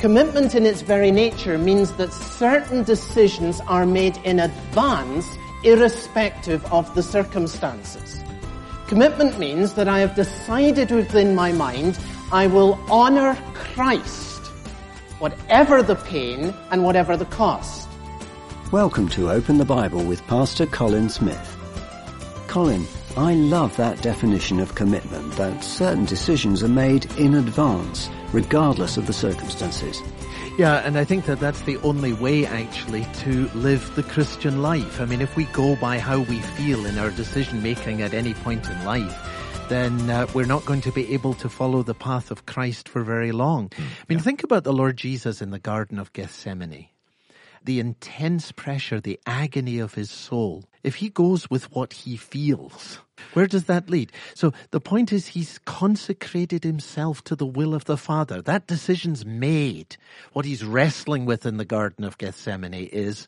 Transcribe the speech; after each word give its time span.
Commitment 0.00 0.54
in 0.54 0.64
its 0.64 0.80
very 0.80 1.10
nature 1.10 1.58
means 1.58 1.92
that 1.96 2.10
certain 2.10 2.82
decisions 2.84 3.60
are 3.66 3.84
made 3.84 4.16
in 4.24 4.40
advance 4.40 5.28
irrespective 5.62 6.64
of 6.72 6.94
the 6.94 7.02
circumstances. 7.02 8.24
Commitment 8.86 9.38
means 9.38 9.74
that 9.74 9.88
I 9.88 9.98
have 9.98 10.14
decided 10.14 10.90
within 10.90 11.34
my 11.34 11.52
mind 11.52 11.98
I 12.32 12.46
will 12.46 12.80
honor 12.90 13.36
Christ, 13.52 14.40
whatever 15.18 15.82
the 15.82 15.96
pain 15.96 16.54
and 16.70 16.82
whatever 16.82 17.14
the 17.14 17.26
cost. 17.26 17.86
Welcome 18.72 19.06
to 19.10 19.30
Open 19.30 19.58
the 19.58 19.66
Bible 19.66 20.02
with 20.02 20.26
Pastor 20.28 20.64
Colin 20.64 21.10
Smith. 21.10 21.58
Colin, 22.46 22.86
I 23.18 23.34
love 23.34 23.76
that 23.76 24.00
definition 24.00 24.60
of 24.60 24.74
commitment 24.74 25.36
that 25.36 25.62
certain 25.62 26.06
decisions 26.06 26.62
are 26.62 26.68
made 26.68 27.04
in 27.18 27.34
advance, 27.34 28.08
regardless 28.32 28.96
of 28.96 29.06
the 29.06 29.12
circumstances. 29.12 30.00
Yeah, 30.58 30.76
and 30.84 30.98
I 30.98 31.04
think 31.04 31.26
that 31.26 31.40
that's 31.40 31.62
the 31.62 31.78
only 31.78 32.12
way 32.12 32.44
actually 32.44 33.06
to 33.20 33.48
live 33.54 33.94
the 33.94 34.02
Christian 34.02 34.62
life. 34.62 35.00
I 35.00 35.04
mean, 35.04 35.20
if 35.20 35.36
we 35.36 35.44
go 35.46 35.76
by 35.76 35.98
how 35.98 36.20
we 36.20 36.40
feel 36.40 36.86
in 36.86 36.98
our 36.98 37.10
decision 37.10 37.62
making 37.62 38.02
at 38.02 38.12
any 38.12 38.34
point 38.34 38.68
in 38.68 38.84
life, 38.84 39.16
then 39.68 40.10
uh, 40.10 40.26
we're 40.34 40.46
not 40.46 40.64
going 40.66 40.80
to 40.82 40.92
be 40.92 41.12
able 41.14 41.34
to 41.34 41.48
follow 41.48 41.82
the 41.82 41.94
path 41.94 42.30
of 42.30 42.44
Christ 42.46 42.88
for 42.88 43.02
very 43.02 43.32
long. 43.32 43.70
I 43.78 43.82
mean, 44.08 44.18
yeah. 44.18 44.24
think 44.24 44.42
about 44.42 44.64
the 44.64 44.72
Lord 44.72 44.96
Jesus 44.96 45.40
in 45.40 45.50
the 45.50 45.60
Garden 45.60 45.98
of 45.98 46.12
Gethsemane 46.12 46.88
the 47.64 47.80
intense 47.80 48.52
pressure, 48.52 49.00
the 49.00 49.20
agony 49.26 49.78
of 49.78 49.94
his 49.94 50.10
soul, 50.10 50.64
if 50.82 50.96
he 50.96 51.10
goes 51.10 51.50
with 51.50 51.70
what 51.72 51.92
he 51.92 52.16
feels, 52.16 53.00
where 53.32 53.46
does 53.46 53.64
that 53.64 53.90
lead? 53.90 54.12
So 54.34 54.52
the 54.70 54.80
point 54.80 55.12
is 55.12 55.28
he's 55.28 55.58
consecrated 55.64 56.64
himself 56.64 57.22
to 57.24 57.36
the 57.36 57.46
will 57.46 57.74
of 57.74 57.84
the 57.84 57.96
Father. 57.96 58.42
That 58.42 58.66
decision's 58.66 59.24
made. 59.24 59.96
What 60.32 60.44
he's 60.44 60.64
wrestling 60.64 61.26
with 61.26 61.46
in 61.46 61.56
the 61.56 61.64
Garden 61.64 62.04
of 62.04 62.18
Gethsemane 62.18 62.74
is 62.74 63.26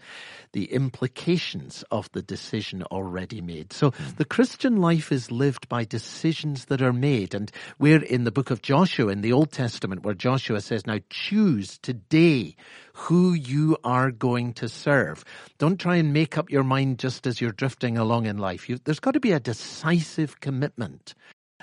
the 0.52 0.72
implications 0.72 1.82
of 1.90 2.10
the 2.12 2.22
decision 2.22 2.82
already 2.84 3.40
made. 3.40 3.72
So 3.72 3.90
hmm. 3.90 4.04
the 4.16 4.24
Christian 4.24 4.76
life 4.76 5.10
is 5.10 5.30
lived 5.30 5.68
by 5.68 5.84
decisions 5.84 6.66
that 6.66 6.82
are 6.82 6.92
made. 6.92 7.34
And 7.34 7.50
we're 7.78 8.02
in 8.02 8.24
the 8.24 8.30
book 8.30 8.50
of 8.50 8.62
Joshua 8.62 9.10
in 9.12 9.22
the 9.22 9.32
Old 9.32 9.50
Testament 9.50 10.04
where 10.04 10.14
Joshua 10.14 10.60
says, 10.60 10.86
now 10.86 10.98
choose 11.08 11.78
today 11.78 12.56
who 12.94 13.32
you 13.32 13.76
are 13.84 14.10
going 14.10 14.52
to 14.54 14.68
serve. 14.68 15.24
Don't 15.58 15.80
try 15.80 15.96
and 15.96 16.12
make 16.12 16.36
up 16.36 16.50
your 16.50 16.64
mind 16.64 16.98
just 16.98 17.26
as 17.26 17.40
you're 17.40 17.52
drifting 17.52 17.96
along 17.96 18.26
in 18.26 18.36
life. 18.36 18.68
You, 18.68 18.78
there's 18.84 19.00
got 19.00 19.12
to 19.12 19.20
be 19.20 19.32
a 19.32 19.40
decisive 19.82 20.38
commitment 20.40 21.14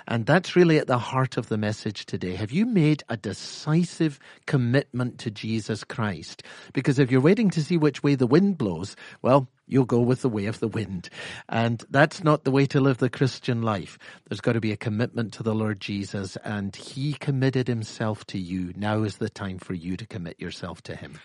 and 0.08 0.26
that's 0.26 0.56
really 0.56 0.78
at 0.78 0.86
the 0.86 0.98
heart 0.98 1.36
of 1.36 1.48
the 1.48 1.58
message 1.58 2.06
today. 2.06 2.34
Have 2.34 2.50
you 2.50 2.66
made 2.66 3.02
a 3.08 3.16
decisive 3.16 4.18
commitment 4.46 5.18
to 5.20 5.30
Jesus 5.30 5.84
Christ? 5.84 6.42
Because 6.72 6.98
if 6.98 7.10
you're 7.10 7.20
waiting 7.20 7.50
to 7.50 7.62
see 7.62 7.76
which 7.76 8.02
way 8.02 8.14
the 8.14 8.26
wind 8.26 8.58
blows, 8.58 8.96
well, 9.22 9.48
you'll 9.66 9.84
go 9.84 10.00
with 10.00 10.22
the 10.22 10.28
way 10.28 10.46
of 10.46 10.58
the 10.58 10.68
wind. 10.68 11.10
And 11.48 11.84
that's 11.90 12.24
not 12.24 12.44
the 12.44 12.50
way 12.50 12.66
to 12.66 12.80
live 12.80 12.98
the 12.98 13.10
Christian 13.10 13.62
life. 13.62 13.98
There's 14.28 14.40
got 14.40 14.54
to 14.54 14.60
be 14.60 14.72
a 14.72 14.76
commitment 14.76 15.34
to 15.34 15.42
the 15.42 15.54
Lord 15.54 15.80
Jesus, 15.80 16.36
and 16.44 16.74
He 16.74 17.12
committed 17.12 17.68
Himself 17.68 18.24
to 18.26 18.38
you. 18.38 18.72
Now 18.74 19.02
is 19.02 19.18
the 19.18 19.30
time 19.30 19.58
for 19.58 19.74
you 19.74 19.96
to 19.96 20.06
commit 20.06 20.40
yourself 20.40 20.82
to 20.84 20.96
Him. 20.96 21.20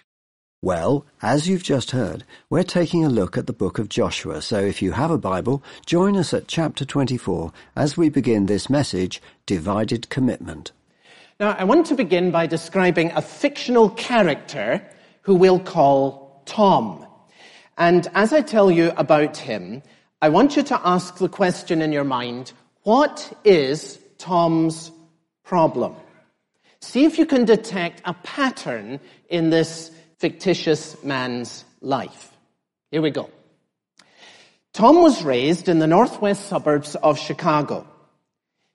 Well, 0.66 1.06
as 1.22 1.48
you've 1.48 1.62
just 1.62 1.92
heard, 1.92 2.24
we're 2.50 2.64
taking 2.64 3.06
a 3.06 3.08
look 3.08 3.38
at 3.38 3.46
the 3.46 3.54
book 3.54 3.78
of 3.78 3.88
Joshua, 3.88 4.42
so 4.42 4.60
if 4.62 4.82
you 4.82 4.94
have 4.94 5.12
a 5.12 5.18
Bible, 5.20 5.62
join 5.86 6.18
us 6.18 6.34
at 6.34 6.48
chapter 6.48 6.84
24 6.84 7.54
as 7.76 7.96
we 7.96 8.10
begin 8.10 8.48
this 8.48 8.68
message, 8.68 9.22
Divided 9.46 10.10
Commitment. 10.10 10.72
Now, 11.40 11.52
I 11.52 11.66
want 11.66 11.86
to 11.86 11.94
begin 11.94 12.32
by 12.32 12.48
describing 12.48 13.12
a 13.12 13.22
fictional 13.22 13.92
character 13.92 14.84
who 15.22 15.36
we'll 15.36 15.60
call 15.60 16.42
Tom. 16.48 17.06
And 17.78 18.08
as 18.16 18.34
I 18.34 18.42
tell 18.42 18.72
you 18.72 18.92
about 18.98 19.38
him, 19.38 19.84
I 20.24 20.30
want 20.30 20.56
you 20.56 20.64
to 20.64 20.82
ask 20.84 21.20
the 21.20 21.30
question 21.30 21.84
in 21.84 21.92
your 21.92 22.04
mind, 22.04 22.54
what 22.82 23.38
is 23.44 24.00
Tom's 24.18 24.90
problem? 25.44 25.96
See 26.80 27.06
if 27.06 27.20
you 27.20 27.28
can 27.28 27.46
detect 27.46 28.02
a 28.06 28.16
pattern 28.16 29.00
in 29.30 29.52
this 29.52 29.92
fictitious 30.18 31.02
man's 31.04 31.66
life. 31.82 32.32
Here 32.92 33.02
we 33.02 33.12
go. 33.12 33.30
Tom 34.74 35.02
was 35.02 35.24
raised 35.24 35.70
in 35.70 35.80
the 35.80 35.88
northwest 35.88 36.48
suburbs 36.48 36.96
of 36.96 37.18
Chicago. 37.18 37.88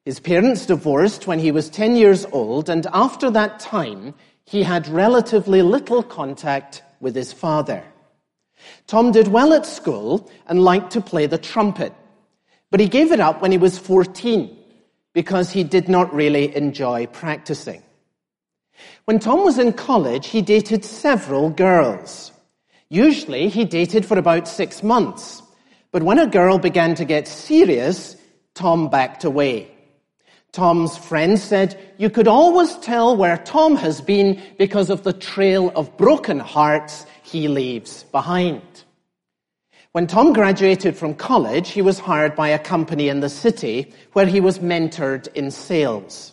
His 0.05 0.19
parents 0.19 0.67
divorced 0.67 1.27
when 1.27 1.39
he 1.39 1.53
was 1.53 1.69
10 1.69 1.95
years 1.97 2.25
old, 2.33 2.71
and 2.71 2.87
after 2.93 3.31
that 3.31 3.61
time, 3.61 4.15
he 4.45 4.63
had 4.63 4.89
relatively 4.89 5.63
little 5.63 6.03
contact 6.03 6.83
with 7.01 7.15
his 7.15 7.33
father. 7.33 7.85
Tom 8.87 9.13
did 9.13 9.29
well 9.29 9.53
at 9.53 9.67
school 9.67 10.31
and 10.47 10.65
liked 10.65 10.93
to 10.93 11.01
play 11.01 11.27
the 11.27 11.39
trumpet, 11.39 11.93
but 12.71 12.81
he 12.81 12.89
gave 12.89 13.13
it 13.13 13.21
up 13.21 13.43
when 13.43 13.53
he 13.53 13.59
was 13.59 13.79
14 13.79 14.57
because 15.13 15.51
he 15.51 15.65
did 15.65 15.89
not 15.89 16.15
really 16.15 16.55
enjoy 16.55 17.07
practicing. 17.07 17.83
When 19.05 19.19
Tom 19.19 19.45
was 19.45 19.59
in 19.59 19.73
college, 19.73 20.27
he 20.29 20.43
dated 20.43 20.85
several 20.85 21.51
girls. 21.51 22.33
Usually, 22.89 23.49
he 23.49 23.65
dated 23.65 24.05
for 24.05 24.19
about 24.19 24.49
six 24.49 24.83
months. 24.83 25.43
But 25.93 26.03
when 26.03 26.19
a 26.19 26.27
girl 26.27 26.59
began 26.59 26.95
to 26.97 27.05
get 27.05 27.29
serious, 27.29 28.17
Tom 28.55 28.89
backed 28.89 29.25
away. 29.25 29.71
Tom's 30.53 30.97
friends 30.97 31.43
said, 31.43 31.79
you 31.97 32.11
could 32.11 32.27
always 32.27 32.77
tell 32.79 33.17
where 33.17 33.37
Tom 33.39 33.77
has 33.77 34.01
been 34.01 34.41
because 34.59 34.91
of 34.91 35.05
the 35.05 35.13
trail 35.13 35.71
of 35.77 35.97
broken 35.97 36.41
hearts 36.41 37.07
he 37.23 37.47
leaves 37.47 38.03
behind. 38.05 38.63
When 39.93 40.07
Tom 40.07 40.33
graduated 40.33 40.97
from 40.97 41.15
college, 41.15 41.71
he 41.71 41.83
was 41.83 41.99
hired 41.99 42.35
by 42.37 42.49
a 42.49 42.59
company 42.59 43.09
in 43.09 43.21
the 43.21 43.29
city 43.29 43.93
where 44.13 44.27
he 44.27 44.41
was 44.41 44.59
mentored 44.59 45.29
in 45.35 45.51
sales. 45.51 46.33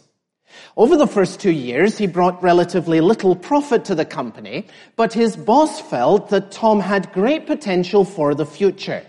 Over 0.75 0.95
the 0.95 1.07
first 1.07 1.39
two 1.39 1.51
years, 1.51 1.97
he 1.97 2.07
brought 2.07 2.41
relatively 2.43 3.01
little 3.01 3.35
profit 3.35 3.85
to 3.85 3.95
the 3.95 4.05
company, 4.05 4.67
but 4.95 5.13
his 5.13 5.35
boss 5.35 5.79
felt 5.79 6.29
that 6.29 6.51
Tom 6.51 6.79
had 6.79 7.11
great 7.13 7.47
potential 7.47 8.05
for 8.05 8.35
the 8.35 8.45
future. 8.45 9.03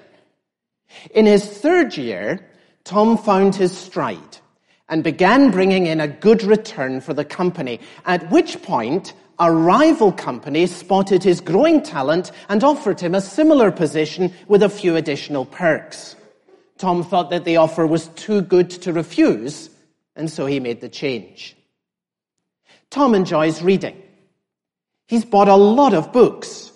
In 1.15 1.27
his 1.27 1.45
third 1.47 1.97
year, 1.97 2.41
Tom 2.85 3.19
found 3.19 3.55
his 3.55 3.77
stride 3.77 4.39
and 4.89 5.05
began 5.05 5.51
bringing 5.51 5.87
in 5.87 6.01
a 6.01 6.09
good 6.09 6.43
return 6.43 7.01
for 7.01 7.13
the 7.13 7.25
company, 7.25 7.81
at 8.07 8.31
which 8.31 8.63
point 8.63 9.13
a 9.39 9.53
rival 9.53 10.11
company 10.11 10.67
spotted 10.67 11.23
his 11.23 11.41
growing 11.41 11.83
talent 11.83 12.33
and 12.49 12.65
offered 12.65 13.01
him 13.01 13.15
a 13.15 13.21
similar 13.21 13.71
position 13.71 14.33
with 14.49 14.63
a 14.63 14.69
few 14.69 14.97
additional 14.97 15.45
perks. 15.45 16.17
Tom 16.79 17.05
thought 17.05 17.31
that 17.31 17.45
the 17.45 17.57
offer 17.57 17.87
was 17.87 18.09
too 18.09 18.41
good 18.41 18.71
to 18.71 18.93
refuse, 18.93 19.71
and 20.19 20.31
so 20.31 20.45
he 20.45 20.61
made 20.61 20.81
the 20.81 20.89
change. 20.89 21.57
Tom 22.91 23.15
enjoys 23.15 23.63
reading. 23.63 24.03
He's 25.07 25.25
bought 25.25 25.49
a 25.49 25.57
lot 25.57 25.95
of 25.95 26.13
books. 26.13 26.71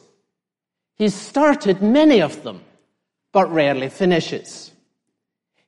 He's 0.96 1.14
started 1.14 1.82
many 1.82 2.22
of 2.22 2.42
them, 2.44 2.62
but 3.32 3.52
rarely 3.52 3.88
finishes. 3.88 4.70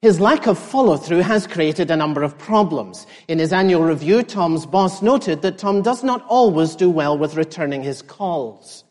His 0.01 0.21
lack 0.21 0.47
of 0.47 0.59
follow 0.59 0.97
through 0.97 1.21
has 1.21 1.47
created 1.47 1.91
a 1.91 1.97
number 1.97 2.23
of 2.23 2.39
problems. 2.39 3.07
In 3.27 3.39
his 3.39 3.53
annual 3.53 3.83
review, 3.83 4.23
Tom's 4.23 4.67
boss 4.67 5.03
noted 5.03 5.43
that 5.43 5.59
Tom 5.59 5.83
does 5.83 6.05
not 6.05 6.25
always 6.29 6.77
do 6.77 6.91
well 6.91 7.17
with 7.17 7.37
returning 7.37 7.83
his 7.83 8.03
calls. 8.03 8.84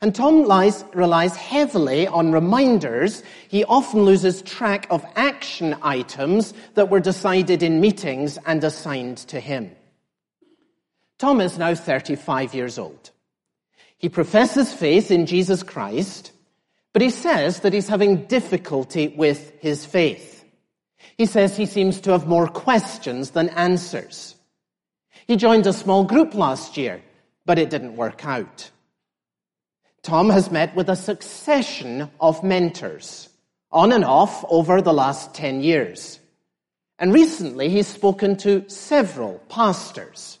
And 0.00 0.14
Tom 0.14 0.44
lies, 0.44 0.84
relies 0.94 1.36
heavily 1.36 2.06
on 2.06 2.32
reminders. 2.32 3.22
He 3.48 3.64
often 3.64 4.02
loses 4.02 4.42
track 4.42 4.86
of 4.90 5.04
action 5.16 5.76
items 5.82 6.54
that 6.74 6.90
were 6.90 7.00
decided 7.00 7.62
in 7.62 7.80
meetings 7.80 8.38
and 8.46 8.62
assigned 8.62 9.18
to 9.28 9.40
him. 9.40 9.74
Tom 11.18 11.40
is 11.40 11.58
now 11.58 11.74
35 11.74 12.54
years 12.54 12.78
old. 12.78 13.10
He 13.98 14.08
professes 14.08 14.72
faith 14.72 15.10
in 15.10 15.26
Jesus 15.26 15.62
Christ, 15.62 16.32
but 16.92 17.00
he 17.02 17.10
says 17.10 17.60
that 17.60 17.72
he's 17.72 17.88
having 17.88 18.26
difficulty 18.26 19.08
with 19.08 19.52
his 19.60 19.86
faith. 19.86 20.44
He 21.16 21.26
says 21.26 21.56
he 21.56 21.66
seems 21.66 22.00
to 22.02 22.12
have 22.12 22.26
more 22.26 22.46
questions 22.46 23.30
than 23.30 23.48
answers. 23.50 24.34
He 25.26 25.36
joined 25.36 25.66
a 25.66 25.72
small 25.72 26.04
group 26.04 26.34
last 26.34 26.76
year, 26.76 27.02
but 27.46 27.58
it 27.58 27.70
didn't 27.70 27.96
work 27.96 28.26
out. 28.26 28.70
Tom 30.06 30.30
has 30.30 30.52
met 30.52 30.76
with 30.76 30.88
a 30.88 30.94
succession 30.94 32.08
of 32.20 32.44
mentors, 32.44 33.28
on 33.72 33.90
and 33.90 34.04
off 34.04 34.44
over 34.48 34.80
the 34.80 34.92
last 34.92 35.34
10 35.34 35.62
years. 35.62 36.20
And 36.96 37.12
recently 37.12 37.68
he's 37.70 37.88
spoken 37.88 38.36
to 38.36 38.68
several 38.68 39.40
pastors. 39.48 40.38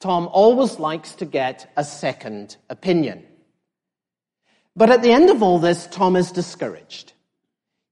Tom 0.00 0.30
always 0.32 0.78
likes 0.78 1.14
to 1.16 1.26
get 1.26 1.70
a 1.76 1.84
second 1.84 2.56
opinion. 2.70 3.22
But 4.74 4.88
at 4.88 5.02
the 5.02 5.12
end 5.12 5.28
of 5.28 5.42
all 5.42 5.58
this, 5.58 5.86
Tom 5.88 6.16
is 6.16 6.32
discouraged. 6.32 7.12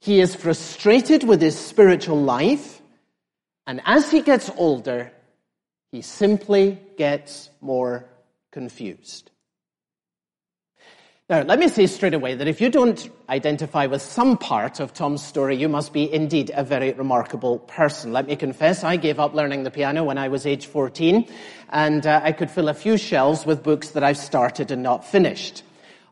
He 0.00 0.20
is 0.20 0.34
frustrated 0.34 1.22
with 1.22 1.42
his 1.42 1.58
spiritual 1.58 2.22
life, 2.22 2.80
and 3.66 3.82
as 3.84 4.10
he 4.10 4.22
gets 4.22 4.50
older, 4.56 5.12
he 5.92 6.00
simply 6.00 6.80
gets 6.96 7.50
more 7.60 8.06
confused. 8.50 9.30
Now, 11.30 11.40
let 11.40 11.58
me 11.58 11.68
say 11.68 11.86
straight 11.86 12.12
away 12.12 12.34
that 12.34 12.48
if 12.48 12.60
you 12.60 12.68
don't 12.68 13.08
identify 13.30 13.86
with 13.86 14.02
some 14.02 14.36
part 14.36 14.78
of 14.78 14.92
Tom's 14.92 15.24
story, 15.24 15.56
you 15.56 15.70
must 15.70 15.94
be 15.94 16.12
indeed 16.12 16.50
a 16.54 16.62
very 16.62 16.92
remarkable 16.92 17.60
person. 17.60 18.12
Let 18.12 18.26
me 18.26 18.36
confess, 18.36 18.84
I 18.84 18.96
gave 18.96 19.18
up 19.18 19.32
learning 19.32 19.62
the 19.62 19.70
piano 19.70 20.04
when 20.04 20.18
I 20.18 20.28
was 20.28 20.44
age 20.44 20.66
14, 20.66 21.26
and 21.70 22.06
uh, 22.06 22.20
I 22.22 22.32
could 22.32 22.50
fill 22.50 22.68
a 22.68 22.74
few 22.74 22.98
shelves 22.98 23.46
with 23.46 23.62
books 23.62 23.92
that 23.92 24.04
I've 24.04 24.18
started 24.18 24.70
and 24.70 24.82
not 24.82 25.02
finished. 25.02 25.62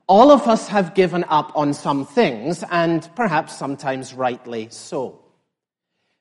All 0.07 0.31
of 0.31 0.49
us 0.49 0.69
have 0.69 0.95
given 0.95 1.25
up 1.29 1.53
on 1.55 1.75
some 1.75 2.07
things, 2.07 2.65
and 2.71 3.07
perhaps 3.15 3.55
sometimes 3.55 4.15
rightly 4.15 4.69
so. 4.71 5.21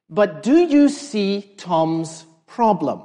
But 0.10 0.44
do 0.44 0.60
you 0.60 0.90
see 0.90 1.54
Tom's 1.56 2.26
problem? 2.46 3.04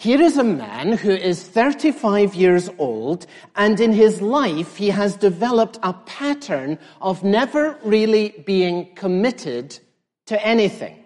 Here 0.00 0.22
is 0.22 0.38
a 0.38 0.44
man 0.44 0.92
who 0.92 1.10
is 1.10 1.42
35 1.42 2.34
years 2.34 2.70
old, 2.78 3.26
and 3.54 3.78
in 3.78 3.92
his 3.92 4.22
life 4.22 4.76
he 4.78 4.88
has 4.88 5.14
developed 5.14 5.78
a 5.82 5.92
pattern 5.92 6.78
of 7.02 7.22
never 7.22 7.78
really 7.84 8.30
being 8.46 8.94
committed 8.94 9.78
to 10.24 10.42
anything. 10.42 11.04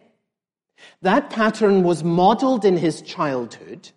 That 1.03 1.29
pattern 1.29 1.83
was 1.83 2.05
modeled 2.05 2.65
in 2.65 2.77
his 2.77 3.03
childhood. 3.03 3.91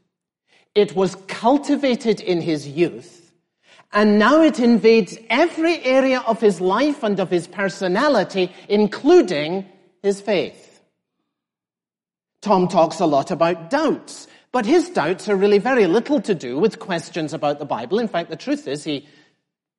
It 0.73 0.95
was 0.95 1.13
cultivated 1.27 2.19
in 2.19 2.41
his 2.41 2.67
youth. 2.67 3.31
And 3.93 4.17
now 4.17 4.41
it 4.41 4.59
invades 4.59 5.15
every 5.29 5.77
area 5.83 6.21
of 6.21 6.41
his 6.41 6.59
life 6.59 7.03
and 7.03 7.19
of 7.19 7.29
his 7.29 7.45
personality, 7.45 8.51
including 8.67 9.67
his 10.01 10.21
faith. 10.21 10.81
Tom 12.41 12.67
talks 12.67 12.99
a 12.99 13.05
lot 13.05 13.29
about 13.29 13.69
doubts. 13.69 14.27
But 14.57 14.65
his 14.65 14.89
doubts 14.89 15.29
are 15.29 15.35
really 15.35 15.59
very 15.59 15.85
little 15.85 16.19
to 16.21 16.33
do 16.33 16.57
with 16.57 16.79
questions 16.79 17.31
about 17.31 17.59
the 17.59 17.65
Bible. 17.65 17.99
In 17.99 18.07
fact, 18.07 18.31
the 18.31 18.35
truth 18.35 18.67
is 18.67 18.83
he 18.83 19.07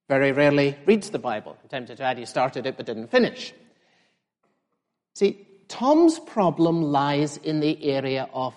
very 0.08 0.30
rarely 0.30 0.76
reads 0.86 1.10
the 1.10 1.18
Bible. 1.18 1.56
I'm 1.60 1.68
tempted 1.68 1.96
to 1.96 2.04
add 2.04 2.16
he 2.16 2.24
started 2.24 2.64
it 2.64 2.76
but 2.76 2.86
didn't 2.86 3.10
finish. 3.10 3.52
See, 5.16 5.44
Tom's 5.66 6.20
problem 6.20 6.80
lies 6.80 7.38
in 7.38 7.58
the 7.58 7.90
area 7.90 8.28
of 8.32 8.54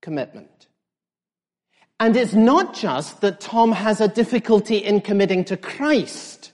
commitment. 0.00 0.68
And 1.98 2.16
it's 2.16 2.32
not 2.32 2.72
just 2.72 3.20
that 3.20 3.40
Tom 3.40 3.72
has 3.72 4.00
a 4.00 4.08
difficulty 4.08 4.78
in 4.78 5.02
committing 5.02 5.44
to 5.44 5.58
Christ. 5.58 6.50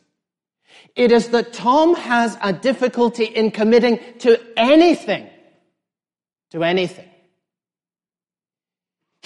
It 0.97 1.13
is 1.13 1.29
that 1.29 1.53
Tom 1.53 1.95
has 1.95 2.37
a 2.43 2.53
difficulty 2.53 3.27
in 3.27 3.53
committing 3.53 4.01
to 4.19 4.41
anything. 4.57 5.31
To 6.51 6.65
anything. 6.65 7.09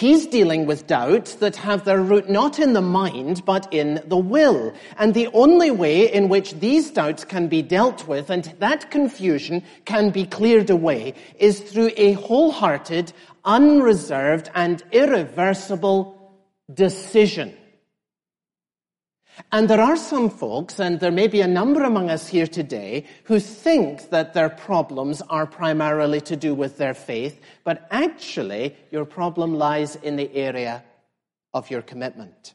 He's 0.01 0.27
dealing 0.27 0.65
with 0.65 0.87
doubts 0.87 1.35
that 1.35 1.57
have 1.57 1.85
their 1.85 2.01
root 2.01 2.31
not 2.31 2.59
in 2.59 2.73
the 2.73 2.81
mind, 2.81 3.45
but 3.45 3.71
in 3.71 4.01
the 4.07 4.17
will. 4.17 4.73
And 4.97 5.13
the 5.13 5.29
only 5.35 5.71
way 5.71 6.11
in 6.11 6.31
which 6.31 6.55
these 6.55 6.91
doubts 6.91 7.23
can 7.27 7.49
be 7.49 7.61
dealt 7.61 8.09
with 8.09 8.31
and 8.31 8.45
that 8.61 8.91
confusion 8.91 9.63
can 9.85 10.09
be 10.09 10.25
cleared 10.25 10.71
away 10.71 11.13
is 11.39 11.61
through 11.61 11.91
a 11.99 12.13
wholehearted, 12.13 13.13
unreserved, 13.45 14.51
and 14.55 14.83
irreversible 14.91 16.17
decision. 16.73 17.55
And 19.53 19.69
there 19.69 19.81
are 19.81 19.97
some 19.97 20.31
folks, 20.31 20.79
and 20.79 21.01
there 21.01 21.11
may 21.11 21.27
be 21.27 21.41
a 21.41 21.47
number 21.47 21.83
among 21.85 22.11
us 22.11 22.29
here 22.29 22.47
today, 22.47 23.05
who 23.25 23.41
think 23.41 24.11
that 24.11 24.35
their 24.35 24.49
problems 24.49 25.23
are 25.23 25.47
primarily 25.47 26.21
to 26.23 26.37
do 26.37 26.55
with 26.55 26.79
their 26.79 26.95
faith, 26.95 27.41
but 27.65 27.87
actually 27.91 28.77
your 28.91 29.05
problem 29.05 29.55
lies 29.55 29.97
in 29.97 30.17
the 30.17 30.35
area 30.35 30.85
of 31.53 31.71
your 31.71 31.83
commitment. 31.83 32.55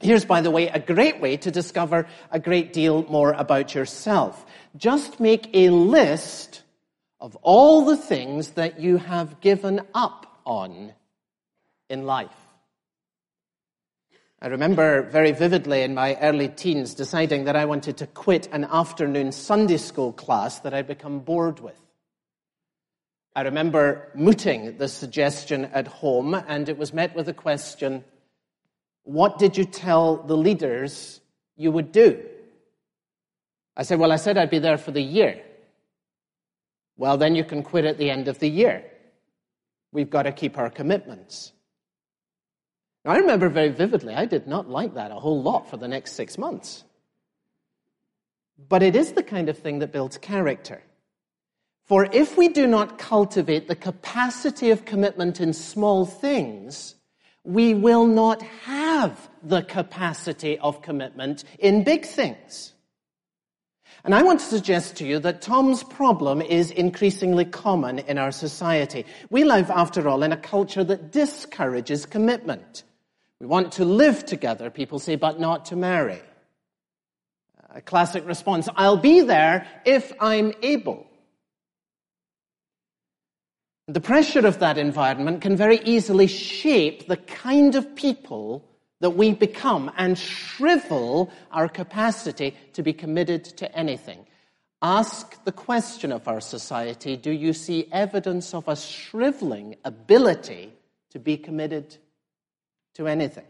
Here's, 0.00 0.24
by 0.24 0.40
the 0.40 0.50
way, 0.50 0.68
a 0.68 0.80
great 0.80 1.20
way 1.20 1.36
to 1.38 1.50
discover 1.50 2.08
a 2.30 2.40
great 2.40 2.72
deal 2.72 3.04
more 3.04 3.32
about 3.32 3.74
yourself. 3.74 4.44
Just 4.76 5.20
make 5.20 5.50
a 5.54 5.70
list 5.70 6.62
of 7.20 7.36
all 7.36 7.84
the 7.84 7.96
things 7.96 8.50
that 8.52 8.80
you 8.80 8.96
have 8.96 9.40
given 9.40 9.80
up 9.94 10.40
on 10.44 10.92
in 11.88 12.04
life. 12.04 12.41
I 14.42 14.48
remember 14.48 15.02
very 15.02 15.30
vividly 15.30 15.82
in 15.82 15.94
my 15.94 16.16
early 16.16 16.48
teens 16.48 16.94
deciding 16.94 17.44
that 17.44 17.54
I 17.54 17.64
wanted 17.64 17.98
to 17.98 18.08
quit 18.08 18.48
an 18.50 18.64
afternoon 18.64 19.30
Sunday 19.30 19.76
school 19.76 20.12
class 20.12 20.58
that 20.60 20.74
I'd 20.74 20.88
become 20.88 21.20
bored 21.20 21.60
with. 21.60 21.80
I 23.36 23.42
remember 23.42 24.08
mooting 24.16 24.78
the 24.78 24.88
suggestion 24.88 25.66
at 25.66 25.86
home, 25.86 26.34
and 26.34 26.68
it 26.68 26.76
was 26.76 26.92
met 26.92 27.14
with 27.14 27.26
the 27.26 27.32
question, 27.32 28.02
What 29.04 29.38
did 29.38 29.56
you 29.56 29.64
tell 29.64 30.16
the 30.16 30.36
leaders 30.36 31.20
you 31.54 31.70
would 31.70 31.92
do? 31.92 32.20
I 33.76 33.84
said, 33.84 34.00
Well, 34.00 34.10
I 34.10 34.16
said 34.16 34.36
I'd 34.36 34.50
be 34.50 34.58
there 34.58 34.76
for 34.76 34.90
the 34.90 35.00
year. 35.00 35.40
Well, 36.96 37.16
then 37.16 37.36
you 37.36 37.44
can 37.44 37.62
quit 37.62 37.84
at 37.84 37.96
the 37.96 38.10
end 38.10 38.26
of 38.26 38.40
the 38.40 38.50
year. 38.50 38.90
We've 39.92 40.10
got 40.10 40.24
to 40.24 40.32
keep 40.32 40.58
our 40.58 40.68
commitments. 40.68 41.52
I 43.04 43.18
remember 43.18 43.48
very 43.48 43.70
vividly, 43.70 44.14
I 44.14 44.26
did 44.26 44.46
not 44.46 44.68
like 44.68 44.94
that 44.94 45.10
a 45.10 45.16
whole 45.16 45.42
lot 45.42 45.68
for 45.68 45.76
the 45.76 45.88
next 45.88 46.12
six 46.12 46.38
months. 46.38 46.84
But 48.68 48.82
it 48.82 48.94
is 48.94 49.12
the 49.12 49.24
kind 49.24 49.48
of 49.48 49.58
thing 49.58 49.80
that 49.80 49.92
builds 49.92 50.18
character. 50.18 50.82
For 51.84 52.08
if 52.12 52.36
we 52.36 52.48
do 52.48 52.66
not 52.66 52.98
cultivate 52.98 53.66
the 53.66 53.74
capacity 53.74 54.70
of 54.70 54.84
commitment 54.84 55.40
in 55.40 55.52
small 55.52 56.06
things, 56.06 56.94
we 57.42 57.74
will 57.74 58.06
not 58.06 58.40
have 58.40 59.28
the 59.42 59.62
capacity 59.62 60.58
of 60.60 60.80
commitment 60.80 61.42
in 61.58 61.82
big 61.82 62.06
things. 62.06 62.72
And 64.04 64.14
I 64.14 64.22
want 64.22 64.40
to 64.40 64.46
suggest 64.46 64.96
to 64.96 65.06
you 65.06 65.18
that 65.20 65.42
Tom's 65.42 65.82
problem 65.82 66.40
is 66.40 66.70
increasingly 66.70 67.44
common 67.44 67.98
in 68.00 68.16
our 68.16 68.32
society. 68.32 69.04
We 69.30 69.42
live, 69.42 69.70
after 69.70 70.08
all, 70.08 70.22
in 70.22 70.32
a 70.32 70.36
culture 70.36 70.84
that 70.84 71.10
discourages 71.10 72.06
commitment. 72.06 72.84
We 73.42 73.48
want 73.48 73.72
to 73.72 73.84
live 73.84 74.24
together, 74.24 74.70
people 74.70 75.00
say, 75.00 75.16
but 75.16 75.40
not 75.40 75.64
to 75.66 75.76
marry. 75.76 76.22
A 77.74 77.80
classic 77.80 78.24
response, 78.24 78.68
I'll 78.76 78.96
be 78.96 79.22
there 79.22 79.66
if 79.84 80.12
I'm 80.20 80.52
able. 80.62 81.08
The 83.88 84.00
pressure 84.00 84.46
of 84.46 84.60
that 84.60 84.78
environment 84.78 85.40
can 85.40 85.56
very 85.56 85.80
easily 85.80 86.28
shape 86.28 87.08
the 87.08 87.16
kind 87.16 87.74
of 87.74 87.96
people 87.96 88.64
that 89.00 89.10
we 89.10 89.32
become 89.32 89.90
and 89.96 90.16
shrivel 90.16 91.32
our 91.50 91.68
capacity 91.68 92.54
to 92.74 92.84
be 92.84 92.92
committed 92.92 93.42
to 93.56 93.76
anything. 93.76 94.24
Ask 94.80 95.42
the 95.42 95.50
question 95.50 96.12
of 96.12 96.28
our 96.28 96.40
society, 96.40 97.16
do 97.16 97.32
you 97.32 97.54
see 97.54 97.88
evidence 97.90 98.54
of 98.54 98.68
a 98.68 98.76
shriveling 98.76 99.74
ability 99.84 100.72
to 101.10 101.18
be 101.18 101.36
committed 101.36 101.96
to 102.94 103.06
anything. 103.06 103.46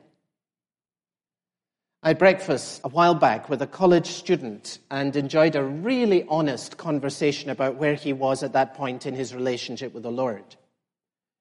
I 2.05 2.09
had 2.09 2.19
breakfast 2.19 2.81
a 2.83 2.89
while 2.89 3.15
back 3.15 3.49
with 3.49 3.63
a 3.63 3.67
college 3.67 4.09
student 4.09 4.81
and 4.91 5.15
enjoyed 5.15 5.55
a 5.55 5.63
really 5.63 6.25
honest 6.29 6.77
conversation 6.77 7.49
about 7.49 7.77
where 7.77 7.95
he 7.95 8.13
was 8.13 8.43
at 8.43 8.55
that 8.55 8.75
point 8.75 9.07
in 9.07 9.15
his 9.15 9.35
relationship 9.35 9.95
with 9.95 10.03
the 10.03 10.11
Lord. 10.11 10.45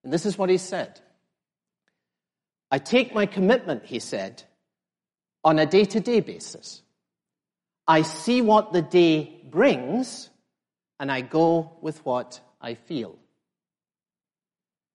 And 0.03 0.13
this 0.13 0.25
is 0.25 0.37
what 0.37 0.49
he 0.49 0.57
said. 0.57 0.99
I 2.69 2.77
take 2.77 3.13
my 3.13 3.25
commitment, 3.25 3.85
he 3.85 3.99
said, 3.99 4.43
on 5.43 5.57
a 5.57 5.65
day 5.65 5.85
to 5.85 5.99
day 5.99 6.19
basis. 6.19 6.83
I 7.87 8.03
see 8.03 8.41
what 8.41 8.71
the 8.71 8.83
day 8.83 9.41
brings 9.49 10.29
and 10.99 11.11
I 11.11 11.21
go 11.21 11.77
with 11.81 12.05
what 12.05 12.39
I 12.61 12.75
feel. 12.75 13.17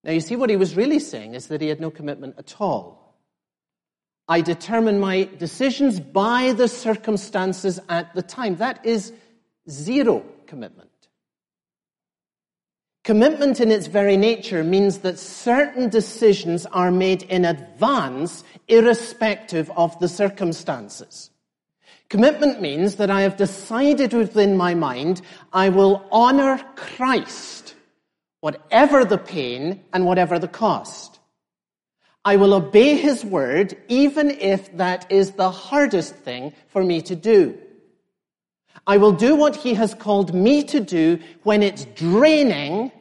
Now, 0.06 0.12
you 0.12 0.20
see, 0.20 0.36
what 0.36 0.50
he 0.50 0.56
was 0.56 0.76
really 0.76 1.00
saying 1.00 1.34
is 1.34 1.48
that 1.48 1.60
he 1.60 1.66
had 1.66 1.80
no 1.80 1.90
commitment 1.90 2.36
at 2.38 2.54
all. 2.60 3.16
I 4.28 4.40
determine 4.40 5.00
my 5.00 5.24
decisions 5.38 5.98
by 5.98 6.52
the 6.52 6.68
circumstances 6.68 7.80
at 7.88 8.14
the 8.14 8.22
time. 8.22 8.56
That 8.56 8.86
is 8.86 9.12
zero 9.68 10.24
commitment. 10.46 10.90
Commitment 13.02 13.60
in 13.60 13.72
its 13.72 13.88
very 13.88 14.16
nature 14.16 14.62
means 14.62 14.98
that 14.98 15.18
certain 15.18 15.88
decisions 15.88 16.66
are 16.66 16.92
made 16.92 17.24
in 17.24 17.44
advance, 17.44 18.44
irrespective 18.68 19.70
of 19.76 19.98
the 19.98 20.08
circumstances. 20.08 21.30
Commitment 22.08 22.60
means 22.60 22.96
that 22.96 23.10
I 23.10 23.22
have 23.22 23.36
decided 23.36 24.12
within 24.12 24.56
my 24.56 24.74
mind 24.74 25.20
I 25.52 25.68
will 25.68 26.06
honor 26.12 26.60
Christ 26.76 27.75
whatever 28.46 29.04
the 29.04 29.18
pain 29.18 29.82
and 29.92 30.06
whatever 30.06 30.38
the 30.38 30.46
cost. 30.64 31.18
I 32.24 32.36
will 32.36 32.54
obey 32.54 32.96
his 32.96 33.24
word 33.24 33.76
even 33.88 34.30
if 34.30 34.76
that 34.76 35.10
is 35.10 35.32
the 35.32 35.50
hardest 35.50 36.14
thing 36.14 36.52
for 36.68 36.84
me 36.84 37.02
to 37.02 37.16
do. 37.16 37.58
I 38.86 38.98
will 38.98 39.10
do 39.10 39.34
what 39.34 39.56
he 39.56 39.74
has 39.74 39.94
called 39.94 40.32
me 40.32 40.62
to 40.74 40.78
do 40.78 41.18
when 41.42 41.60
it's 41.64 41.86
draining 41.96 42.92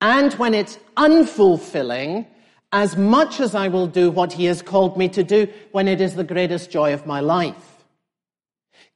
and 0.00 0.32
when 0.34 0.54
it's 0.54 0.78
unfulfilling 0.96 2.26
as 2.70 2.96
much 2.96 3.40
as 3.40 3.56
I 3.56 3.66
will 3.66 3.88
do 3.88 4.08
what 4.12 4.32
he 4.32 4.44
has 4.44 4.62
called 4.62 4.96
me 4.96 5.08
to 5.08 5.24
do 5.24 5.48
when 5.72 5.88
it 5.88 6.00
is 6.00 6.14
the 6.14 6.30
greatest 6.32 6.70
joy 6.70 6.94
of 6.94 7.06
my 7.06 7.18
life. 7.18 7.79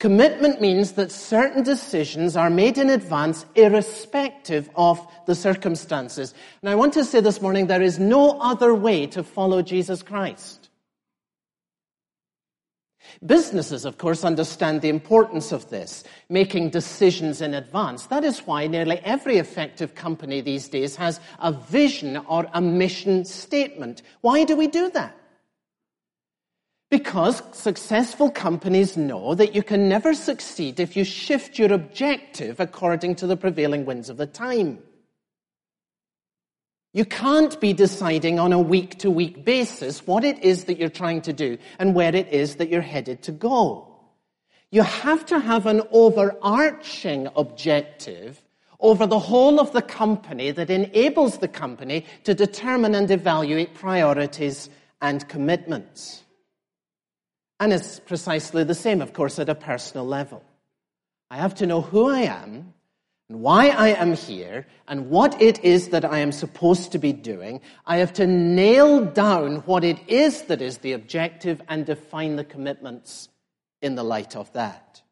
Commitment 0.05 0.61
means 0.61 0.93
that 0.93 1.11
certain 1.11 1.63
decisions 1.63 2.37
are 2.37 2.51
made 2.51 2.77
in 2.77 2.91
advance 2.91 3.47
irrespective 3.55 4.69
of 4.77 5.01
the 5.25 5.35
circumstances. 5.35 6.35
And 6.61 6.69
I 6.69 6.75
want 6.75 6.93
to 6.93 7.05
say 7.07 7.21
this 7.21 7.41
morning 7.41 7.69
there 7.69 7.81
is 7.81 7.99
no 7.99 8.39
other 8.39 8.75
way 8.75 9.07
to 9.07 9.23
follow 9.23 9.63
Jesus 9.63 10.03
Christ. 10.03 10.69
Businesses, 13.25 13.87
of 13.87 13.97
course, 13.97 14.25
understand 14.25 14.83
the 14.83 14.91
importance 14.91 15.53
of 15.53 15.71
this, 15.71 16.05
making 16.29 16.69
decisions 16.69 17.41
in 17.41 17.55
advance. 17.55 18.05
That 18.09 18.25
is 18.25 18.41
why 18.41 18.67
nearly 18.67 18.99
every 19.05 19.39
effective 19.39 19.95
company 19.95 20.43
these 20.43 20.69
days 20.69 20.97
has 20.97 21.19
a 21.39 21.51
vision 21.51 22.19
or 22.19 22.47
a 22.53 22.61
mission 22.61 23.25
statement. 23.25 24.03
Why 24.21 24.45
do 24.45 24.55
we 24.55 24.67
do 24.67 24.91
that? 24.91 25.17
Because 26.95 27.43
successful 27.51 28.31
companies 28.31 28.97
know 28.97 29.35
that 29.35 29.53
you 29.53 29.65
can 29.65 29.89
never 29.89 30.15
succeed 30.15 30.79
if 30.79 30.97
you 30.97 31.03
shift 31.03 31.59
your 31.59 31.73
objective 31.73 32.61
according 32.61 33.17
to 33.17 33.27
the 33.27 33.37
prevailing 33.37 33.85
winds 33.85 34.11
of 34.11 34.17
the 34.17 34.29
time. 34.29 34.79
You 36.93 37.05
can't 37.05 37.61
be 37.61 37.73
deciding 37.73 38.39
on 38.39 38.53
a 38.53 38.61
week 38.61 39.01
to 39.01 39.11
week 39.11 39.45
basis 39.45 40.07
what 40.07 40.23
it 40.23 40.45
is 40.45 40.67
that 40.67 40.79
you're 40.79 40.89
trying 40.89 41.23
to 41.23 41.33
do 41.33 41.59
and 41.81 41.97
where 41.97 42.15
it 42.15 42.29
is 42.29 42.55
that 42.57 42.69
you're 42.69 42.81
headed 42.81 43.23
to 43.23 43.33
go. 43.33 43.93
You 44.71 44.83
have 44.83 45.27
to 45.27 45.41
have 45.41 45.67
an 45.67 45.83
overarching 45.91 47.27
objective 47.35 48.41
over 48.79 49.05
the 49.05 49.19
whole 49.19 49.59
of 49.59 49.73
the 49.73 49.83
company 49.83 50.53
that 50.53 50.71
enables 50.71 51.39
the 51.39 51.49
company 51.49 52.07
to 52.23 52.35
determine 52.35 52.95
and 52.95 53.11
evaluate 53.11 53.75
priorities 53.75 54.71
and 55.03 55.29
commitments. 55.29 56.24
And 57.61 57.73
it's 57.73 58.01
precisely 58.01 58.65
the 58.65 58.75
same, 58.75 59.01
of 59.01 59.13
course, 59.13 59.39
at 59.39 59.49
a 59.49 59.55
personal 59.55 60.07
level. 60.07 60.43
I 61.31 61.37
have 61.37 61.55
to 61.57 61.67
know 61.67 61.81
who 61.81 62.09
I 62.09 62.21
am 62.21 62.75
and 63.29 63.41
why 63.41 63.69
I 63.69 63.89
am 63.89 64.15
here 64.15 64.67
and 64.87 65.09
what 65.09 65.41
it 65.41 65.65
is 65.65 65.89
that 65.89 66.05
I 66.05 66.19
am 66.19 66.31
supposed 66.31 66.93
to 66.93 66.99
be 66.99 67.13
doing, 67.13 67.61
I 67.87 67.97
have 67.99 68.13
to 68.15 68.27
nail 68.27 69.05
down 69.05 69.57
what 69.67 69.83
it 69.83 69.99
is 70.09 70.43
that 70.43 70.61
is 70.61 70.79
the 70.79 70.93
objective 70.93 71.63
and 71.69 71.87
define 71.87 72.37
the 72.37 72.45
commitments 72.45 73.29
in 73.81 73.95
the 73.95 74.05
light 74.05 74.37
of 74.37 74.53
that. 74.53 75.03